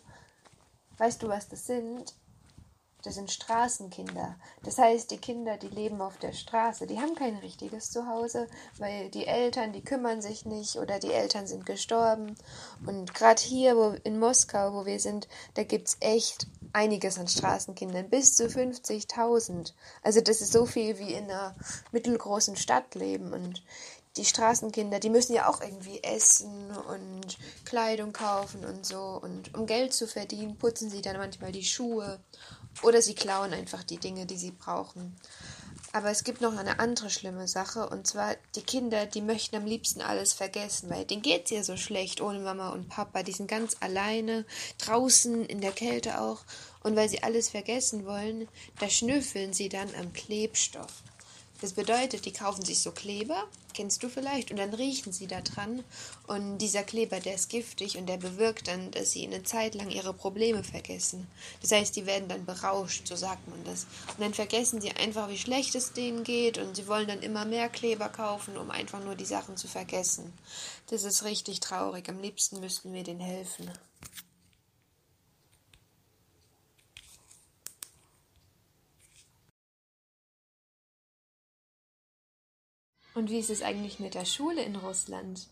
Weißt 0.97 1.23
du, 1.23 1.29
was 1.29 1.49
das 1.49 1.67
sind? 1.67 2.15
Das 3.03 3.17
sind 3.17 3.33
Straßenkinder. 3.33 4.37
Das 4.63 4.79
heißt, 4.79 5.11
die 5.11 5.19
Kinder, 5.19 5.57
die 5.57 5.69
leben 5.69 6.01
auf 6.01 6.19
der 6.19 6.33
Straße, 6.33 6.87
die 6.87 7.01
haben 7.01 7.17
kein 7.17 7.37
richtiges 7.39 7.91
Zuhause, 7.91 8.47
weil 8.79 9.11
die 9.11 9.27
Eltern, 9.27 9.73
die 9.73 9.83
kümmern 9.83 10.23
sich 10.23 10.47
nicht 10.47 10.77
oder 10.77 11.01
die 11.01 11.13
Eltern 11.13 11.49
sind 11.49 11.67
gestorben. 11.67 12.37
Und 12.87 13.13
gerade 13.13 13.43
hier 13.43 13.77
wo, 13.77 13.97
in 14.05 14.21
Moskau, 14.21 14.73
wo 14.73 14.87
wir 14.87 15.01
sind, 15.01 15.27
da 15.55 15.65
gibt 15.65 15.89
es 15.89 15.97
echt 15.99 16.47
einiges 16.73 17.19
an 17.19 17.27
Straßenkindern, 17.27 18.09
bis 18.09 18.37
zu 18.37 18.47
50.000. 18.47 19.73
Also 20.03 20.21
das 20.21 20.41
ist 20.41 20.53
so 20.53 20.65
viel 20.65 20.99
wie 20.99 21.13
in 21.13 21.25
einer 21.25 21.57
mittelgroßen 21.91 22.55
Stadt 22.55 22.95
leben. 22.95 23.33
Und 23.33 23.65
die 24.17 24.25
Straßenkinder, 24.25 25.01
die 25.01 25.11
müssen 25.11 25.35
ja 25.35 25.49
auch 25.49 25.61
irgendwie 25.61 26.03
essen 26.03 26.71
und 26.89 27.39
Kleidung 27.65 28.13
kaufen 28.13 28.65
und 28.65 28.85
so. 28.85 29.19
Und 29.23 29.55
um 29.55 29.67
Geld 29.67 29.93
zu 29.93 30.07
verdienen, 30.07 30.59
putzen 30.59 30.91
sie 30.91 31.03
dann 31.03 31.17
manchmal 31.17 31.51
die 31.51 31.65
Schuhe 31.65 32.21
oder 32.83 33.03
sie 33.03 33.15
klauen 33.15 33.53
einfach 33.53 33.83
die 33.83 33.99
Dinge, 33.99 34.27
die 34.27 34.37
sie 34.37 34.51
brauchen. 34.51 35.17
Aber 35.95 36.11
es 36.11 36.25
gibt 36.25 36.41
noch 36.41 36.57
eine 36.57 36.79
andere 36.79 37.11
schlimme 37.11 37.47
Sache, 37.47 37.87
und 37.89 38.07
zwar 38.07 38.35
die 38.55 38.63
Kinder, 38.63 39.05
die 39.05 39.21
möchten 39.21 39.57
am 39.57 39.67
liebsten 39.67 40.01
alles 40.01 40.33
vergessen, 40.33 40.89
weil 40.89 41.05
denen 41.05 41.21
geht 41.21 41.45
es 41.45 41.51
ja 41.51 41.63
so 41.63 41.77
schlecht 41.77 42.23
ohne 42.23 42.39
Mama 42.41 42.71
und 42.71 42.89
Papa. 42.89 43.23
Die 43.23 43.33
sind 43.33 43.47
ganz 43.47 43.77
alleine, 43.81 44.47
draußen, 44.79 45.45
in 45.45 45.61
der 45.61 45.73
Kälte 45.73 46.21
auch. 46.21 46.41
Und 46.83 46.97
weil 46.97 47.11
sie 47.11 47.23
alles 47.23 47.51
vergessen 47.51 48.07
wollen, 48.07 48.49
da 48.81 48.89
schnüffeln 48.89 49.53
sie 49.53 49.69
dann 49.69 49.95
am 49.95 50.15
Klebstoff. 50.15 51.03
Das 51.63 51.75
bedeutet, 51.75 52.25
die 52.25 52.33
kaufen 52.33 52.65
sich 52.65 52.81
so 52.81 52.91
Kleber, 52.91 53.45
kennst 53.73 54.03
du 54.03 54.09
vielleicht, 54.09 54.51
und 54.51 54.57
dann 54.57 54.75
riechen 54.75 55.13
sie 55.13 55.29
da 55.29 55.41
dran. 55.43 55.85
Und 56.27 56.59
dieser 56.59 56.83
Kleber, 56.83 57.21
der 57.21 57.37
ist 57.37 57.51
giftig 57.51 57.97
und 57.97 58.07
der 58.07 58.17
bewirkt 58.17 58.67
dann, 58.67 58.91
dass 58.91 59.13
sie 59.13 59.25
eine 59.25 59.45
Zeit 59.45 59.77
lang 59.77 59.89
ihre 59.89 60.13
Probleme 60.13 60.65
vergessen. 60.65 61.29
Das 61.61 61.71
heißt, 61.71 61.95
die 61.95 62.05
werden 62.05 62.29
dann 62.29 62.47
berauscht, 62.47 63.07
so 63.07 63.15
sagt 63.15 63.47
man 63.47 63.63
das. 63.63 63.87
Und 64.09 64.23
dann 64.23 64.35
vergessen 64.35 64.81
sie 64.81 64.91
einfach, 64.91 65.29
wie 65.29 65.39
schlecht 65.39 65.77
es 65.77 65.93
denen 65.93 66.25
geht 66.25 66.59
und 66.59 66.75
sie 66.75 66.89
wollen 66.89 67.07
dann 67.07 67.23
immer 67.23 67.45
mehr 67.45 67.69
Kleber 67.69 68.09
kaufen, 68.09 68.57
um 68.59 68.73
einfach 68.73 69.03
nur 69.05 69.15
die 69.15 69.25
Sachen 69.25 69.57
zu 69.57 69.69
vergessen. 69.69 70.33
Das 70.89 71.05
ist 71.05 71.23
richtig 71.23 71.61
traurig. 71.61 72.09
Am 72.09 72.21
liebsten 72.21 72.59
müssten 72.59 72.93
wir 72.93 73.05
denen 73.05 73.21
helfen. 73.21 73.71
Und 83.15 83.31
wie 83.31 83.39
ist 83.39 83.51
es 83.51 83.63
eigentlich 83.63 84.01
mit 84.01 84.15
der 84.15 84.25
Schule 84.25 84.63
in 84.63 84.77
Russland? 84.77 85.49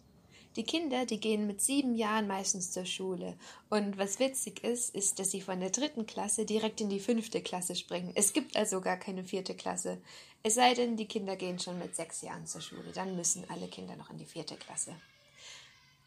Die 0.57 0.65
Kinder, 0.65 1.07
die 1.07 1.21
gehen 1.21 1.47
mit 1.47 1.61
sieben 1.61 1.95
Jahren 1.95 2.27
meistens 2.27 2.73
zur 2.73 2.85
Schule. 2.85 3.37
Und 3.69 3.99
was 3.99 4.19
witzig 4.19 4.65
ist, 4.65 4.93
ist, 4.95 5.19
dass 5.19 5.31
sie 5.31 5.41
von 5.41 5.61
der 5.61 5.71
dritten 5.71 6.07
Klasse 6.07 6.45
direkt 6.45 6.81
in 6.81 6.89
die 6.89 6.99
fünfte 6.99 7.41
Klasse 7.41 7.77
springen. 7.77 8.11
Es 8.17 8.33
gibt 8.33 8.57
also 8.57 8.81
gar 8.81 8.97
keine 8.97 9.23
vierte 9.23 9.55
Klasse. 9.55 9.99
Es 10.43 10.55
sei 10.57 10.75
denn, 10.75 10.97
die 10.97 11.07
Kinder 11.07 11.37
gehen 11.37 11.61
schon 11.61 11.79
mit 11.79 11.95
sechs 11.95 12.23
Jahren 12.23 12.47
zur 12.47 12.63
Schule. 12.63 12.91
Dann 12.95 13.15
müssen 13.15 13.45
alle 13.49 13.69
Kinder 13.69 13.95
noch 13.95 14.11
in 14.11 14.19
die 14.19 14.27
vierte 14.27 14.57
Klasse. 14.57 14.97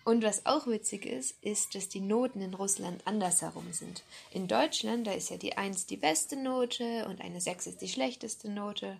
Und 0.06 0.22
was 0.24 0.46
auch 0.46 0.68
witzig 0.68 1.06
ist, 1.06 1.42
ist, 1.42 1.76
dass 1.76 1.88
die 1.88 2.02
Noten 2.02 2.42
in 2.42 2.54
Russland 2.54 3.08
andersherum 3.08 3.72
sind. 3.72 4.04
In 4.32 4.50
Deutschland, 4.50 5.08
da 5.08 5.14
ist 5.14 5.30
ja 5.30 5.38
die 5.38 5.58
1 5.58 5.86
die 5.86 5.96
beste 5.96 6.36
Note 6.36 7.08
und 7.08 7.22
eine 7.22 7.40
6 7.40 7.68
ist 7.68 7.82
die 7.82 7.88
schlechteste 7.88 8.50
Note. 8.52 8.98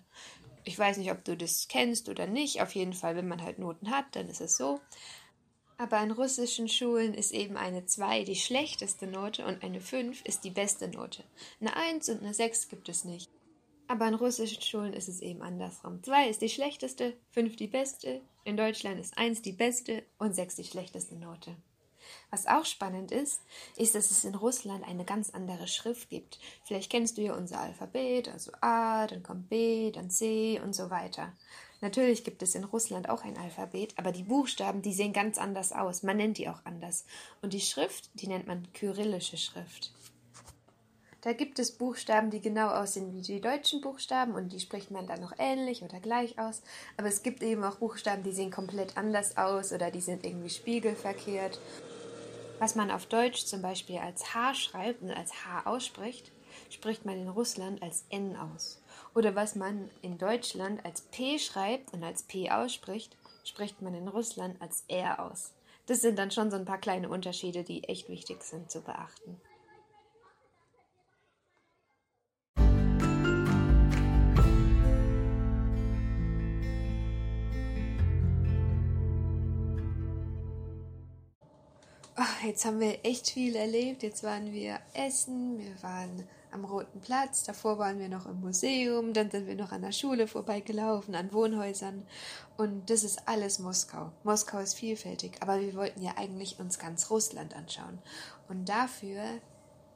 Ich 0.66 0.78
weiß 0.80 0.98
nicht, 0.98 1.12
ob 1.12 1.24
du 1.24 1.36
das 1.36 1.68
kennst 1.68 2.10
oder 2.10 2.28
nicht. 2.28 2.62
Auf 2.62 2.76
jeden 2.76 2.94
Fall, 2.94 3.16
wenn 3.16 3.28
man 3.28 3.42
halt 3.42 3.60
Noten 3.60 3.90
hat, 3.92 4.06
dann 4.16 4.30
ist 4.30 4.42
es 4.42 4.58
so. 4.58 4.80
Aber 5.78 6.02
in 6.02 6.12
russischen 6.12 6.70
Schulen 6.70 7.14
ist 7.14 7.32
eben 7.32 7.58
eine 7.58 7.86
2 7.86 8.24
die 8.24 8.36
schlechteste 8.36 9.08
Note 9.08 9.46
und 9.46 9.64
eine 9.64 9.82
5 9.82 10.24
ist 10.24 10.44
die 10.44 10.52
beste 10.52 10.88
Note. 10.88 11.24
Eine 11.60 11.76
1 11.76 12.10
und 12.10 12.22
eine 12.22 12.34
6 12.34 12.70
gibt 12.70 12.88
es 12.90 13.04
nicht. 13.04 13.30
Aber 13.88 14.08
in 14.08 14.14
russischen 14.14 14.62
Schulen 14.62 14.94
ist 14.94 15.10
es 15.10 15.20
eben 15.20 15.42
andersrum. 15.42 16.02
2 16.02 16.30
ist 16.30 16.42
die 16.42 16.50
schlechteste, 16.50 17.18
5 17.32 17.56
die 17.58 17.68
beste. 17.68 18.22
In 18.46 18.56
Deutschland 18.56 19.00
ist 19.00 19.18
1 19.18 19.42
die 19.42 19.52
beste 19.52 20.04
und 20.18 20.34
6 20.34 20.56
die 20.56 20.64
schlechteste 20.64 21.16
Note. 21.16 21.56
Was 22.32 22.48
auch 22.48 22.66
spannend 22.66 23.12
ist, 23.12 23.42
ist, 23.76 23.96
dass 23.96 24.12
es 24.12 24.24
in 24.24 24.36
Russland 24.36 24.88
eine 24.88 25.06
ganz 25.06 25.30
andere 25.30 25.68
Schrift 25.68 26.10
gibt. 26.10 26.40
Vielleicht 26.64 26.92
kennst 26.92 27.18
du 27.18 27.22
ja 27.22 27.36
unser 27.36 27.60
Alphabet, 27.60 28.30
also 28.30 28.52
A, 28.62 29.08
dann 29.08 29.24
kommt 29.24 29.50
B, 29.50 29.92
dann 29.92 30.10
C 30.10 30.60
und 30.64 30.74
so 30.74 30.90
weiter. 30.90 31.34
Natürlich 31.82 32.24
gibt 32.24 32.42
es 32.42 32.56
in 32.56 32.64
Russland 32.64 33.10
auch 33.10 33.26
ein 33.26 33.38
Alphabet, 33.38 33.94
aber 33.98 34.14
die 34.14 34.24
Buchstaben, 34.24 34.82
die 34.82 34.94
sehen 34.94 35.12
ganz 35.12 35.38
anders 35.38 35.74
aus. 35.74 36.02
Man 36.02 36.16
nennt 36.16 36.38
die 36.38 36.48
auch 36.48 36.64
anders. 36.64 37.06
Und 37.42 37.52
die 37.52 37.60
Schrift, 37.60 38.10
die 38.14 38.28
nennt 38.28 38.48
man 38.48 38.72
kyrillische 38.72 39.38
Schrift. 39.38 39.92
Da 41.24 41.32
gibt 41.32 41.58
es 41.58 41.72
Buchstaben, 41.72 42.32
die 42.32 42.42
genau 42.42 42.68
aussehen 42.68 43.14
wie 43.14 43.22
die 43.22 43.40
deutschen 43.40 43.80
Buchstaben 43.80 44.36
und 44.36 44.52
die 44.52 44.60
spricht 44.60 44.92
man 44.92 45.08
dann 45.08 45.22
noch 45.22 45.32
ähnlich 45.38 45.82
oder 45.82 46.02
gleich 46.02 46.38
aus. 46.38 46.62
Aber 46.98 47.08
es 47.08 47.24
gibt 47.24 47.42
eben 47.42 47.64
auch 47.64 47.76
Buchstaben, 47.76 48.24
die 48.24 48.34
sehen 48.34 48.52
komplett 48.52 48.98
anders 48.98 49.38
aus 49.38 49.72
oder 49.72 49.90
die 49.90 50.02
sind 50.02 50.26
irgendwie 50.26 50.50
spiegelverkehrt. 50.50 51.60
Was 52.64 52.76
man 52.76 52.92
auf 52.92 53.08
Deutsch 53.08 53.44
zum 53.44 53.62
Beispiel 53.62 53.98
als 53.98 54.34
H 54.34 54.54
schreibt 54.54 55.02
und 55.02 55.12
als 55.12 55.34
H 55.44 55.66
ausspricht, 55.66 56.32
spricht 56.70 57.04
man 57.04 57.18
in 57.18 57.28
Russland 57.28 57.84
als 57.84 58.06
N 58.10 58.38
aus. 58.38 58.82
Oder 59.14 59.36
was 59.36 59.56
man 59.56 59.90
in 60.02 60.18
Deutschland 60.18 60.86
als 60.86 61.02
P 61.02 61.40
schreibt 61.40 61.92
und 61.92 62.06
als 62.06 62.24
P 62.24 62.50
ausspricht, 62.50 63.18
spricht 63.44 63.82
man 63.82 63.94
in 63.94 64.08
Russland 64.08 64.62
als 64.62 64.86
R 64.88 65.26
aus. 65.26 65.52
Das 65.88 66.00
sind 66.00 66.18
dann 66.18 66.32
schon 66.32 66.52
so 66.52 66.56
ein 66.56 66.64
paar 66.64 66.78
kleine 66.78 67.10
Unterschiede, 67.10 67.66
die 67.66 67.84
echt 67.84 68.08
wichtig 68.08 68.42
sind 68.44 68.72
zu 68.72 68.80
beachten. 68.80 69.42
Oh, 82.24 82.48
jetzt 82.48 82.64
haben 82.64 82.80
wir 82.80 83.04
echt 83.04 83.32
viel 83.32 83.54
erlebt. 83.54 84.02
Jetzt 84.02 84.24
waren 84.24 84.54
wir 84.54 84.80
essen, 84.94 85.58
wir 85.58 85.84
waren 85.84 86.26
am 86.52 86.64
Roten 86.64 87.02
Platz, 87.02 87.44
davor 87.44 87.80
waren 87.80 88.00
wir 88.00 88.08
noch 88.08 88.28
im 88.28 88.40
Museum, 88.40 89.12
dann 89.12 89.30
sind 89.30 89.46
wir 89.46 89.56
noch 89.56 89.74
an 89.74 89.82
der 89.82 89.92
Schule 89.92 90.28
vorbeigelaufen, 90.28 91.16
an 91.16 91.34
Wohnhäusern 91.34 92.06
und 92.56 92.90
das 92.90 93.04
ist 93.04 93.28
alles 93.28 93.60
Moskau. 93.60 94.12
Moskau 94.24 94.60
ist 94.60 94.76
vielfältig, 94.76 95.42
aber 95.42 95.60
wir 95.60 95.74
wollten 95.74 96.02
ja 96.02 96.14
eigentlich 96.16 96.60
uns 96.60 96.80
ganz 96.80 97.10
Russland 97.10 97.56
anschauen 97.56 98.00
und 98.48 98.70
dafür 98.70 99.24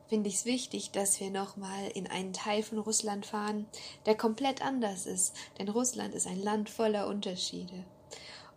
finde 0.08 0.28
ich 0.30 0.36
es 0.36 0.46
wichtig, 0.46 0.92
dass 0.92 1.20
wir 1.22 1.30
nochmal 1.30 1.90
in 1.94 2.08
einen 2.08 2.34
Teil 2.34 2.64
von 2.64 2.80
Russland 2.80 3.26
fahren, 3.26 3.68
der 4.06 4.18
komplett 4.18 4.62
anders 4.66 5.06
ist, 5.06 5.34
denn 5.60 5.70
Russland 5.70 6.14
ist 6.16 6.28
ein 6.28 6.42
Land 6.42 6.70
voller 6.70 7.08
Unterschiede. 7.08 7.86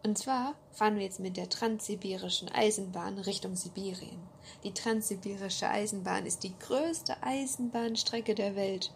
Und 0.02 0.16
zwar 0.16 0.54
fahren 0.72 0.96
wir 0.96 1.02
jetzt 1.02 1.20
mit 1.20 1.36
der 1.36 1.50
transsibirischen 1.50 2.48
Eisenbahn 2.48 3.18
Richtung 3.18 3.54
Sibirien. 3.54 4.22
Die 4.64 4.72
transsibirische 4.72 5.68
Eisenbahn 5.68 6.24
ist 6.24 6.42
die 6.42 6.58
größte 6.58 7.22
Eisenbahnstrecke 7.22 8.34
der 8.34 8.56
Welt. 8.56 8.94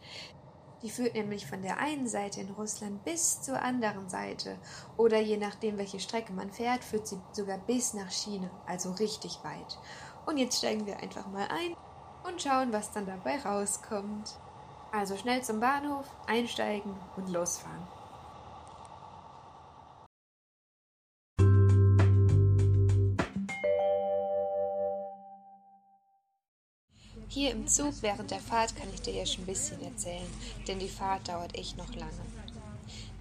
Die 0.82 0.90
führt 0.90 1.14
nämlich 1.14 1.46
von 1.46 1.62
der 1.62 1.78
einen 1.78 2.08
Seite 2.08 2.40
in 2.40 2.50
Russland 2.50 3.04
bis 3.04 3.42
zur 3.42 3.60
anderen 3.60 4.08
Seite. 4.08 4.58
Oder 4.96 5.20
je 5.20 5.36
nachdem, 5.36 5.76
welche 5.76 6.00
Strecke 6.00 6.32
man 6.32 6.50
fährt, 6.50 6.84
führt 6.84 7.06
sie 7.06 7.20
sogar 7.32 7.58
bis 7.58 7.94
nach 7.94 8.10
China, 8.10 8.50
also 8.66 8.92
richtig 8.92 9.38
weit. 9.44 9.78
Und 10.26 10.38
jetzt 10.38 10.58
steigen 10.58 10.86
wir 10.86 10.98
einfach 11.00 11.26
mal 11.26 11.48
ein 11.48 11.76
und 12.26 12.40
schauen, 12.40 12.72
was 12.72 12.92
dann 12.92 13.06
dabei 13.06 13.38
rauskommt. 13.38 14.38
Also 14.90 15.16
schnell 15.16 15.42
zum 15.42 15.60
Bahnhof, 15.60 16.06
einsteigen 16.26 16.94
und 17.16 17.28
losfahren. 17.28 17.86
Hier 27.34 27.50
im 27.50 27.66
Zug 27.66 27.94
während 28.00 28.30
der 28.30 28.38
Fahrt 28.38 28.76
kann 28.76 28.86
ich 28.94 29.02
dir 29.02 29.12
ja 29.12 29.26
schon 29.26 29.42
ein 29.42 29.46
bisschen 29.46 29.82
erzählen, 29.82 30.30
denn 30.68 30.78
die 30.78 30.86
Fahrt 30.86 31.26
dauert 31.26 31.58
echt 31.58 31.76
noch 31.76 31.92
lange. 31.96 32.12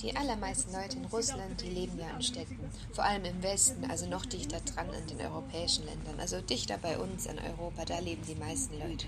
Die 0.03 0.15
allermeisten 0.15 0.72
Leute 0.72 0.98
in 0.98 1.05
Russland, 1.05 1.60
die 1.60 1.70
leben 1.70 1.98
ja 1.98 2.12
in 2.12 2.22
Städten, 2.22 2.60
vor 2.91 3.05
allem 3.05 3.25
im 3.25 3.41
Westen, 3.41 3.89
also 3.89 4.05
noch 4.05 4.24
dichter 4.27 4.60
dran 4.60 4.91
an 4.91 5.08
den 5.08 5.20
europäischen 5.20 5.86
Ländern, 5.86 6.20
also 6.20 6.41
dichter 6.41 6.77
bei 6.77 7.00
uns 7.00 7.25
in 7.25 7.39
Europa, 7.39 7.86
da 7.86 7.98
leben 7.98 8.22
die 8.27 8.36
meisten 8.36 8.77
Leute. 8.77 9.08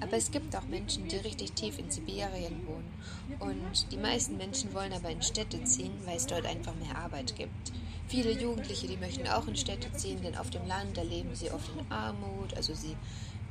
Aber 0.00 0.16
es 0.16 0.30
gibt 0.30 0.54
auch 0.54 0.66
Menschen, 0.66 1.08
die 1.08 1.16
richtig 1.16 1.54
tief 1.54 1.80
in 1.80 1.90
Sibirien 1.90 2.68
wohnen 2.68 2.92
und 3.40 3.90
die 3.90 3.96
meisten 3.96 4.36
Menschen 4.36 4.72
wollen 4.74 4.92
aber 4.92 5.10
in 5.10 5.22
Städte 5.22 5.64
ziehen, 5.64 5.94
weil 6.04 6.18
es 6.18 6.26
dort 6.26 6.46
einfach 6.46 6.74
mehr 6.76 6.96
Arbeit 6.96 7.34
gibt. 7.34 7.72
Viele 8.06 8.30
Jugendliche, 8.30 8.86
die 8.86 8.96
möchten 8.96 9.26
auch 9.26 9.48
in 9.48 9.56
Städte 9.56 9.92
ziehen, 9.94 10.22
denn 10.22 10.36
auf 10.36 10.50
dem 10.50 10.64
Land, 10.68 10.96
da 10.96 11.02
leben 11.02 11.34
sie 11.34 11.50
oft 11.50 11.68
in 11.76 11.90
Armut, 11.90 12.54
also 12.54 12.72
sie 12.72 12.94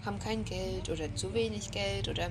haben 0.06 0.20
kein 0.20 0.46
Geld 0.46 0.90
oder 0.90 1.14
zu 1.16 1.34
wenig 1.34 1.72
Geld 1.72 2.08
oder 2.08 2.30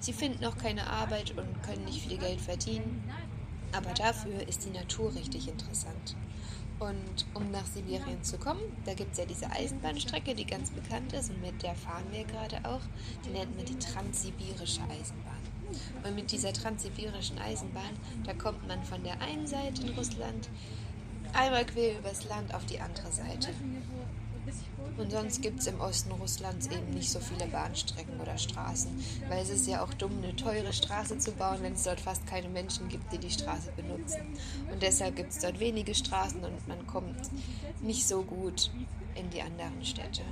sie 0.00 0.12
finden 0.12 0.44
auch 0.44 0.56
keine 0.56 0.86
Arbeit 0.88 1.30
und 1.36 1.62
können 1.62 1.84
nicht 1.84 2.06
viel 2.06 2.18
Geld 2.18 2.40
verdienen. 2.40 3.02
Aber 3.72 3.92
dafür 3.94 4.46
ist 4.48 4.64
die 4.64 4.70
Natur 4.70 5.14
richtig 5.14 5.48
interessant. 5.48 6.16
Und 6.78 7.26
um 7.34 7.50
nach 7.52 7.64
Sibirien 7.64 8.22
zu 8.22 8.38
kommen, 8.38 8.60
da 8.84 8.94
gibt 8.94 9.12
es 9.12 9.18
ja 9.18 9.24
diese 9.24 9.50
Eisenbahnstrecke, 9.50 10.34
die 10.34 10.44
ganz 10.44 10.70
bekannt 10.70 11.12
ist 11.12 11.30
und 11.30 11.40
mit 11.40 11.62
der 11.62 11.76
fahren 11.76 12.04
wir 12.10 12.24
gerade 12.24 12.56
auch. 12.64 12.80
Die 13.24 13.30
nennt 13.30 13.56
man 13.56 13.64
die 13.64 13.78
Transsibirische 13.78 14.80
Eisenbahn. 14.82 15.32
Und 16.04 16.14
mit 16.16 16.32
dieser 16.32 16.52
transsibirischen 16.52 17.38
Eisenbahn, 17.38 17.94
da 18.24 18.34
kommt 18.34 18.66
man 18.66 18.82
von 18.82 19.02
der 19.04 19.20
einen 19.20 19.46
Seite 19.46 19.82
in 19.82 19.90
Russland 19.90 20.48
einmal 21.32 21.64
quer 21.64 21.98
übers 21.98 22.28
Land 22.28 22.52
auf 22.54 22.66
die 22.66 22.80
andere 22.80 23.10
Seite. 23.10 23.50
Und 24.98 25.10
sonst 25.10 25.40
gibt 25.40 25.60
es 25.60 25.66
im 25.66 25.80
Osten 25.80 26.12
Russlands 26.12 26.66
eben 26.66 26.90
nicht 26.90 27.10
so 27.10 27.18
viele 27.18 27.46
Bahnstrecken 27.46 28.20
oder 28.20 28.36
Straßen, 28.36 28.92
weil 29.28 29.42
es 29.42 29.48
ist 29.48 29.66
ja 29.66 29.82
auch 29.82 29.94
dumm, 29.94 30.22
eine 30.22 30.36
teure 30.36 30.72
Straße 30.72 31.18
zu 31.18 31.32
bauen, 31.32 31.58
wenn 31.62 31.72
es 31.72 31.84
dort 31.84 32.00
fast 32.00 32.26
keine 32.26 32.48
Menschen 32.48 32.88
gibt, 32.88 33.12
die 33.12 33.18
die 33.18 33.30
Straße 33.30 33.72
benutzen. 33.74 34.20
Und 34.70 34.82
deshalb 34.82 35.16
gibt 35.16 35.32
es 35.32 35.38
dort 35.38 35.58
wenige 35.60 35.94
Straßen 35.94 36.44
und 36.44 36.68
man 36.68 36.86
kommt 36.86 37.30
nicht 37.80 38.06
so 38.06 38.22
gut 38.22 38.70
in 39.14 39.30
die 39.30 39.42
anderen 39.42 39.84
Städte. 39.84 40.22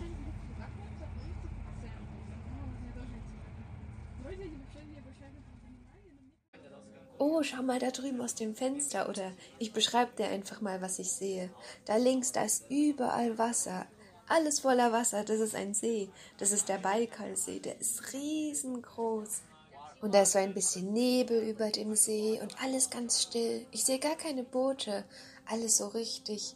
Oh, 7.18 7.42
schau 7.42 7.62
mal 7.62 7.78
da 7.78 7.90
drüben 7.90 8.22
aus 8.22 8.34
dem 8.34 8.54
Fenster 8.54 9.06
oder 9.06 9.32
ich 9.58 9.74
beschreibe 9.74 10.12
dir 10.16 10.28
einfach 10.28 10.62
mal, 10.62 10.80
was 10.80 10.98
ich 10.98 11.10
sehe. 11.10 11.50
Da 11.84 11.96
links, 11.96 12.32
da 12.32 12.44
ist 12.44 12.70
überall 12.70 13.36
Wasser 13.36 13.86
alles 14.30 14.60
voller 14.60 14.92
Wasser. 14.92 15.24
Das 15.24 15.40
ist 15.40 15.54
ein 15.54 15.74
See. 15.74 16.08
Das 16.38 16.52
ist 16.52 16.68
der 16.68 16.78
Baikalsee. 16.78 17.58
Der 17.60 17.80
ist 17.80 18.12
riesengroß. 18.12 19.42
Und 20.00 20.14
da 20.14 20.22
ist 20.22 20.32
so 20.32 20.38
ein 20.38 20.54
bisschen 20.54 20.92
Nebel 20.92 21.42
über 21.42 21.70
dem 21.70 21.94
See 21.94 22.40
und 22.40 22.62
alles 22.62 22.88
ganz 22.88 23.22
still. 23.22 23.66
Ich 23.70 23.84
sehe 23.84 23.98
gar 23.98 24.16
keine 24.16 24.44
Boote. 24.44 25.04
Alles 25.46 25.76
so 25.76 25.88
richtig 25.88 26.54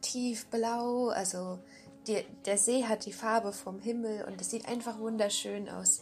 tiefblau. 0.00 1.08
Also 1.08 1.58
die, 2.06 2.24
der 2.46 2.58
See 2.58 2.84
hat 2.84 3.04
die 3.06 3.12
Farbe 3.12 3.52
vom 3.52 3.80
Himmel 3.80 4.24
und 4.24 4.40
es 4.40 4.50
sieht 4.50 4.66
einfach 4.66 4.98
wunderschön 4.98 5.68
aus. 5.68 6.00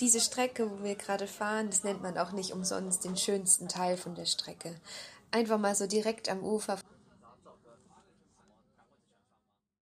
Diese 0.00 0.20
Strecke, 0.20 0.70
wo 0.70 0.82
wir 0.82 0.96
gerade 0.96 1.26
fahren, 1.26 1.70
das 1.70 1.84
nennt 1.84 2.02
man 2.02 2.18
auch 2.18 2.32
nicht 2.32 2.52
umsonst 2.52 3.04
den 3.04 3.16
schönsten 3.16 3.68
Teil 3.68 3.96
von 3.96 4.14
der 4.14 4.26
Strecke. 4.26 4.74
Einfach 5.30 5.58
mal 5.58 5.74
so 5.74 5.86
direkt 5.86 6.28
am 6.28 6.42
Ufer 6.42 6.78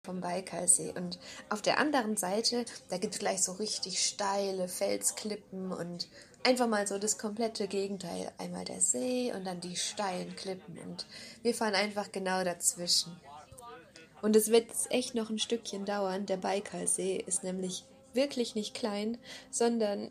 vom 0.03 0.21
Baikalsee. 0.21 0.93
Und 0.97 1.19
auf 1.49 1.63
der 1.63 1.79
anderen 1.79 2.17
Seite, 2.17 2.65
da 2.89 2.99
gibt 2.99 3.15
es 3.15 3.21
gleich 3.21 3.43
so 3.43 3.53
richtig 3.53 4.05
steile 4.05 4.69
Felsklippen 4.69 5.73
und 5.73 6.09
einfach 6.43 6.67
mal 6.67 6.87
so 6.87 6.99
das 6.99 7.19
komplette 7.19 7.69
Gegenteil. 7.69 8.33
Einmal 8.39 8.65
der 8.65 8.81
See 8.81 9.33
und 9.33 9.45
dann 9.47 9.61
die 9.61 9.77
steilen 9.77 10.35
Klippen. 10.37 10.79
Und 10.79 11.07
wir 11.43 11.55
fahren 11.55 11.75
einfach 11.75 12.13
genau 12.13 12.45
dazwischen. 12.45 13.21
Und 14.23 14.37
es 14.37 14.51
wird 14.51 14.71
echt 14.91 15.15
noch 15.15 15.31
ein 15.31 15.39
Stückchen 15.39 15.85
dauern. 15.85 16.27
Der 16.27 16.37
Baikalsee 16.37 17.17
ist 17.17 17.43
nämlich 17.43 17.85
wirklich 18.13 18.55
nicht 18.55 18.75
klein, 18.75 19.19
sondern 19.51 20.11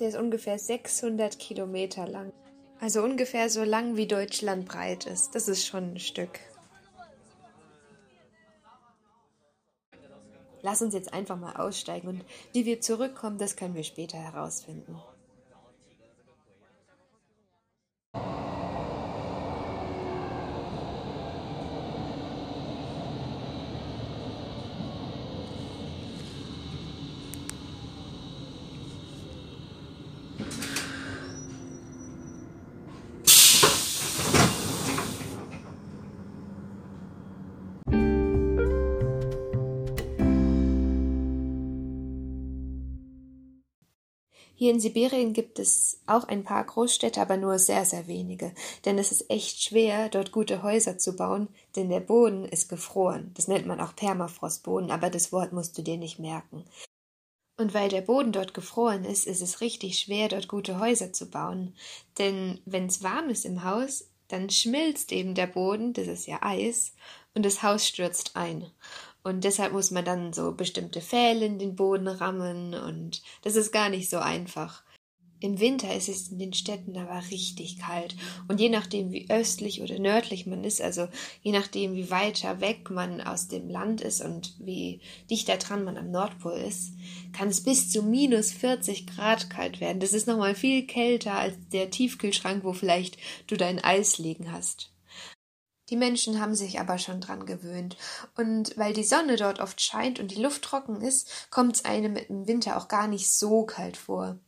der 0.00 0.08
ist 0.08 0.16
ungefähr 0.16 0.58
600 0.58 1.38
Kilometer 1.38 2.08
lang. 2.08 2.32
Also 2.80 3.02
ungefähr 3.02 3.48
so 3.48 3.62
lang 3.62 3.96
wie 3.96 4.08
Deutschland 4.08 4.66
breit 4.66 5.06
ist. 5.06 5.34
Das 5.34 5.46
ist 5.46 5.64
schon 5.64 5.94
ein 5.94 6.00
Stück. 6.00 6.40
Lass 10.64 10.80
uns 10.80 10.94
jetzt 10.94 11.12
einfach 11.12 11.38
mal 11.38 11.56
aussteigen 11.56 12.08
und 12.08 12.24
wie 12.54 12.64
wir 12.64 12.80
zurückkommen, 12.80 13.36
das 13.36 13.54
können 13.54 13.74
wir 13.74 13.84
später 13.84 14.16
herausfinden. 14.16 14.96
Hier 44.64 44.72
in 44.72 44.80
Sibirien 44.80 45.34
gibt 45.34 45.58
es 45.58 46.00
auch 46.06 46.24
ein 46.24 46.42
paar 46.42 46.64
Großstädte, 46.64 47.20
aber 47.20 47.36
nur 47.36 47.58
sehr, 47.58 47.84
sehr 47.84 48.06
wenige. 48.06 48.54
Denn 48.86 48.96
es 48.96 49.12
ist 49.12 49.28
echt 49.28 49.62
schwer, 49.62 50.08
dort 50.08 50.32
gute 50.32 50.62
Häuser 50.62 50.96
zu 50.96 51.16
bauen, 51.16 51.48
denn 51.76 51.90
der 51.90 52.00
Boden 52.00 52.46
ist 52.46 52.70
gefroren. 52.70 53.30
Das 53.34 53.46
nennt 53.46 53.66
man 53.66 53.78
auch 53.78 53.94
Permafrostboden, 53.94 54.90
aber 54.90 55.10
das 55.10 55.32
Wort 55.32 55.52
musst 55.52 55.76
du 55.76 55.82
dir 55.82 55.98
nicht 55.98 56.18
merken. 56.18 56.64
Und 57.58 57.74
weil 57.74 57.90
der 57.90 58.00
Boden 58.00 58.32
dort 58.32 58.54
gefroren 58.54 59.04
ist, 59.04 59.26
ist 59.26 59.42
es 59.42 59.60
richtig 59.60 59.98
schwer, 59.98 60.28
dort 60.28 60.48
gute 60.48 60.80
Häuser 60.80 61.12
zu 61.12 61.28
bauen. 61.28 61.74
Denn 62.16 62.62
wenn 62.64 62.86
es 62.86 63.02
warm 63.02 63.28
ist 63.28 63.44
im 63.44 63.64
Haus, 63.64 64.08
dann 64.28 64.48
schmilzt 64.48 65.12
eben 65.12 65.34
der 65.34 65.46
Boden, 65.46 65.92
das 65.92 66.06
ist 66.06 66.26
ja 66.26 66.38
Eis, 66.40 66.94
und 67.34 67.44
das 67.44 67.62
Haus 67.62 67.86
stürzt 67.86 68.34
ein. 68.34 68.70
Und 69.24 69.44
deshalb 69.44 69.72
muss 69.72 69.90
man 69.90 70.04
dann 70.04 70.34
so 70.34 70.52
bestimmte 70.52 71.00
Pfähle 71.00 71.46
in 71.46 71.58
den 71.58 71.74
Boden 71.74 72.08
rammen 72.08 72.74
und 72.74 73.22
das 73.42 73.56
ist 73.56 73.72
gar 73.72 73.88
nicht 73.88 74.10
so 74.10 74.18
einfach. 74.18 74.84
Im 75.40 75.60
Winter 75.60 75.94
ist 75.94 76.08
es 76.08 76.28
in 76.28 76.38
den 76.38 76.52
Städten 76.52 76.96
aber 76.96 77.22
richtig 77.30 77.78
kalt. 77.78 78.16
Und 78.48 78.60
je 78.60 78.68
nachdem, 78.68 79.12
wie 79.12 79.28
östlich 79.30 79.82
oder 79.82 79.98
nördlich 79.98 80.46
man 80.46 80.62
ist, 80.62 80.80
also 80.80 81.08
je 81.42 81.52
nachdem, 81.52 81.94
wie 81.94 82.10
weiter 82.10 82.60
weg 82.60 82.90
man 82.90 83.20
aus 83.20 83.48
dem 83.48 83.68
Land 83.68 84.00
ist 84.00 84.22
und 84.22 84.54
wie 84.58 85.00
dichter 85.30 85.56
dran 85.56 85.84
man 85.84 85.98
am 85.98 86.10
Nordpol 86.10 86.52
ist, 86.52 86.92
kann 87.32 87.48
es 87.48 87.62
bis 87.62 87.90
zu 87.90 88.02
minus 88.02 88.52
40 88.52 89.06
Grad 89.06 89.50
kalt 89.50 89.80
werden. 89.80 90.00
Das 90.00 90.12
ist 90.12 90.26
nochmal 90.26 90.54
viel 90.54 90.86
kälter 90.86 91.34
als 91.34 91.56
der 91.72 91.90
Tiefkühlschrank, 91.90 92.62
wo 92.62 92.72
vielleicht 92.72 93.18
du 93.46 93.56
dein 93.56 93.82
Eis 93.82 94.18
liegen 94.18 94.52
hast. 94.52 94.93
Die 95.90 95.96
Menschen 95.96 96.40
haben 96.40 96.54
sich 96.54 96.80
aber 96.80 96.98
schon 96.98 97.20
dran 97.20 97.44
gewöhnt. 97.44 97.96
Und 98.36 98.76
weil 98.78 98.94
die 98.94 99.04
Sonne 99.04 99.36
dort 99.36 99.60
oft 99.60 99.80
scheint 99.80 100.18
und 100.18 100.30
die 100.30 100.40
Luft 100.40 100.62
trocken 100.62 101.02
ist, 101.02 101.50
kommt 101.50 101.76
es 101.76 101.84
einem 101.84 102.16
im 102.16 102.46
Winter 102.46 102.78
auch 102.78 102.88
gar 102.88 103.06
nicht 103.06 103.30
so 103.30 103.64
kalt 103.64 103.96
vor. 103.96 104.38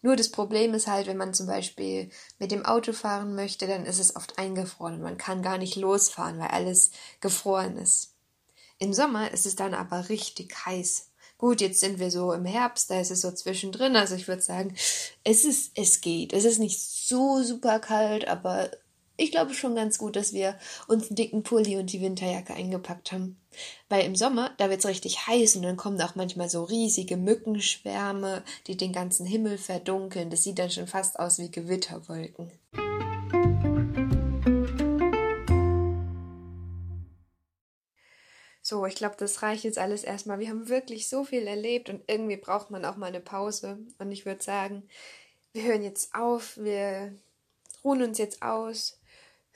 Nur 0.00 0.16
das 0.16 0.30
Problem 0.30 0.72
ist 0.72 0.86
halt, 0.86 1.06
wenn 1.06 1.16
man 1.16 1.34
zum 1.34 1.46
Beispiel 1.46 2.10
mit 2.38 2.50
dem 2.50 2.64
Auto 2.64 2.92
fahren 2.92 3.34
möchte, 3.34 3.66
dann 3.66 3.84
ist 3.84 3.98
es 3.98 4.16
oft 4.16 4.38
eingefroren 4.38 4.94
und 4.94 5.02
man 5.02 5.18
kann 5.18 5.42
gar 5.42 5.58
nicht 5.58 5.76
losfahren, 5.76 6.38
weil 6.38 6.48
alles 6.48 6.92
gefroren 7.20 7.76
ist. 7.76 8.14
Im 8.78 8.92
Sommer 8.92 9.30
ist 9.32 9.46
es 9.46 9.56
dann 9.56 9.74
aber 9.74 10.08
richtig 10.08 10.54
heiß. 10.64 11.10
Gut, 11.38 11.60
jetzt 11.60 11.80
sind 11.80 11.98
wir 11.98 12.10
so 12.10 12.32
im 12.32 12.46
Herbst, 12.46 12.90
da 12.90 12.98
ist 12.98 13.10
es 13.10 13.20
so 13.20 13.30
zwischendrin. 13.30 13.96
Also 13.96 14.14
ich 14.14 14.28
würde 14.28 14.42
sagen, 14.42 14.74
es 15.24 15.44
ist, 15.44 15.72
es 15.74 16.00
geht. 16.00 16.32
Es 16.32 16.44
ist 16.44 16.58
nicht 16.58 16.80
so 16.80 17.42
super 17.42 17.78
kalt, 17.78 18.26
aber 18.26 18.70
ich 19.16 19.30
glaube 19.30 19.54
schon 19.54 19.74
ganz 19.74 19.98
gut, 19.98 20.16
dass 20.16 20.32
wir 20.32 20.58
uns 20.88 21.08
einen 21.08 21.16
dicken 21.16 21.42
Pulli 21.42 21.76
und 21.76 21.92
die 21.92 22.00
Winterjacke 22.00 22.54
eingepackt 22.54 23.12
haben. 23.12 23.40
Weil 23.88 24.04
im 24.04 24.16
Sommer, 24.16 24.50
da 24.58 24.68
wird 24.68 24.80
es 24.80 24.86
richtig 24.86 25.26
heiß 25.26 25.56
und 25.56 25.62
dann 25.62 25.76
kommen 25.76 26.00
auch 26.02 26.14
manchmal 26.14 26.50
so 26.50 26.64
riesige 26.64 27.16
Mückenschwärme, 27.16 28.42
die 28.66 28.76
den 28.76 28.92
ganzen 28.92 29.24
Himmel 29.24 29.58
verdunkeln. 29.58 30.30
Das 30.30 30.42
sieht 30.42 30.58
dann 30.58 30.70
schon 30.70 30.86
fast 30.86 31.18
aus 31.18 31.38
wie 31.38 31.50
Gewitterwolken. 31.50 32.52
So, 38.60 38.84
ich 38.84 38.96
glaube, 38.96 39.14
das 39.16 39.42
reicht 39.42 39.62
jetzt 39.62 39.78
alles 39.78 40.02
erstmal. 40.02 40.40
Wir 40.40 40.48
haben 40.48 40.68
wirklich 40.68 41.08
so 41.08 41.22
viel 41.22 41.46
erlebt 41.46 41.88
und 41.88 42.02
irgendwie 42.08 42.36
braucht 42.36 42.72
man 42.72 42.84
auch 42.84 42.96
mal 42.96 43.06
eine 43.06 43.20
Pause. 43.20 43.78
Und 43.98 44.10
ich 44.10 44.26
würde 44.26 44.42
sagen, 44.42 44.82
wir 45.52 45.62
hören 45.62 45.84
jetzt 45.84 46.14
auf, 46.16 46.56
wir 46.56 47.14
ruhen 47.84 48.02
uns 48.02 48.18
jetzt 48.18 48.42
aus, 48.42 48.95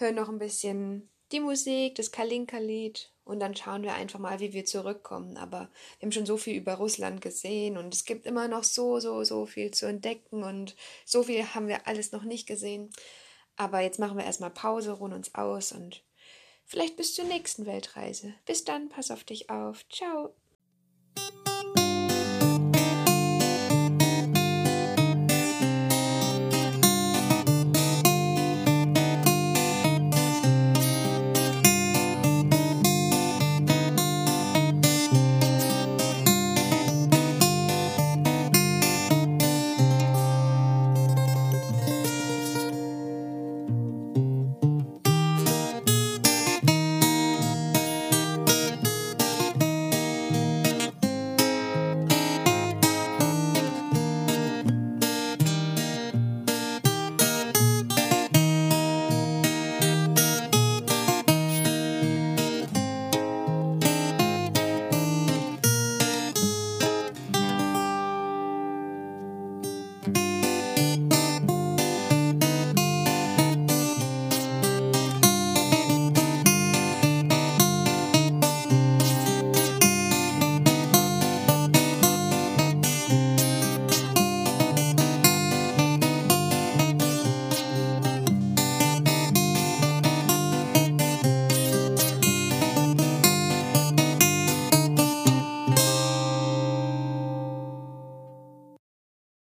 hören 0.00 0.16
noch 0.16 0.28
ein 0.28 0.38
bisschen 0.38 1.08
die 1.32 1.40
Musik, 1.40 1.94
das 1.94 2.10
Kalinka-Lied 2.10 3.12
und 3.24 3.38
dann 3.38 3.54
schauen 3.54 3.82
wir 3.82 3.94
einfach 3.94 4.18
mal, 4.18 4.40
wie 4.40 4.52
wir 4.52 4.64
zurückkommen. 4.64 5.36
Aber 5.36 5.70
wir 5.98 6.06
haben 6.06 6.12
schon 6.12 6.26
so 6.26 6.36
viel 6.36 6.56
über 6.56 6.74
Russland 6.74 7.20
gesehen 7.20 7.76
und 7.76 7.94
es 7.94 8.04
gibt 8.04 8.26
immer 8.26 8.48
noch 8.48 8.64
so, 8.64 8.98
so, 8.98 9.22
so 9.22 9.46
viel 9.46 9.70
zu 9.70 9.86
entdecken 9.86 10.42
und 10.42 10.74
so 11.04 11.22
viel 11.22 11.44
haben 11.54 11.68
wir 11.68 11.86
alles 11.86 12.12
noch 12.12 12.24
nicht 12.24 12.46
gesehen. 12.46 12.90
Aber 13.56 13.80
jetzt 13.80 13.98
machen 13.98 14.18
wir 14.18 14.24
erstmal 14.24 14.50
Pause, 14.50 14.92
ruhen 14.92 15.12
uns 15.12 15.34
aus 15.34 15.72
und 15.72 16.02
Vielleicht 16.70 16.96
bis 16.96 17.16
zur 17.16 17.24
nächsten 17.24 17.66
Weltreise. 17.66 18.32
Bis 18.46 18.62
dann, 18.62 18.90
pass 18.90 19.10
auf 19.10 19.24
dich 19.24 19.50
auf. 19.50 19.84
Ciao. 19.88 20.32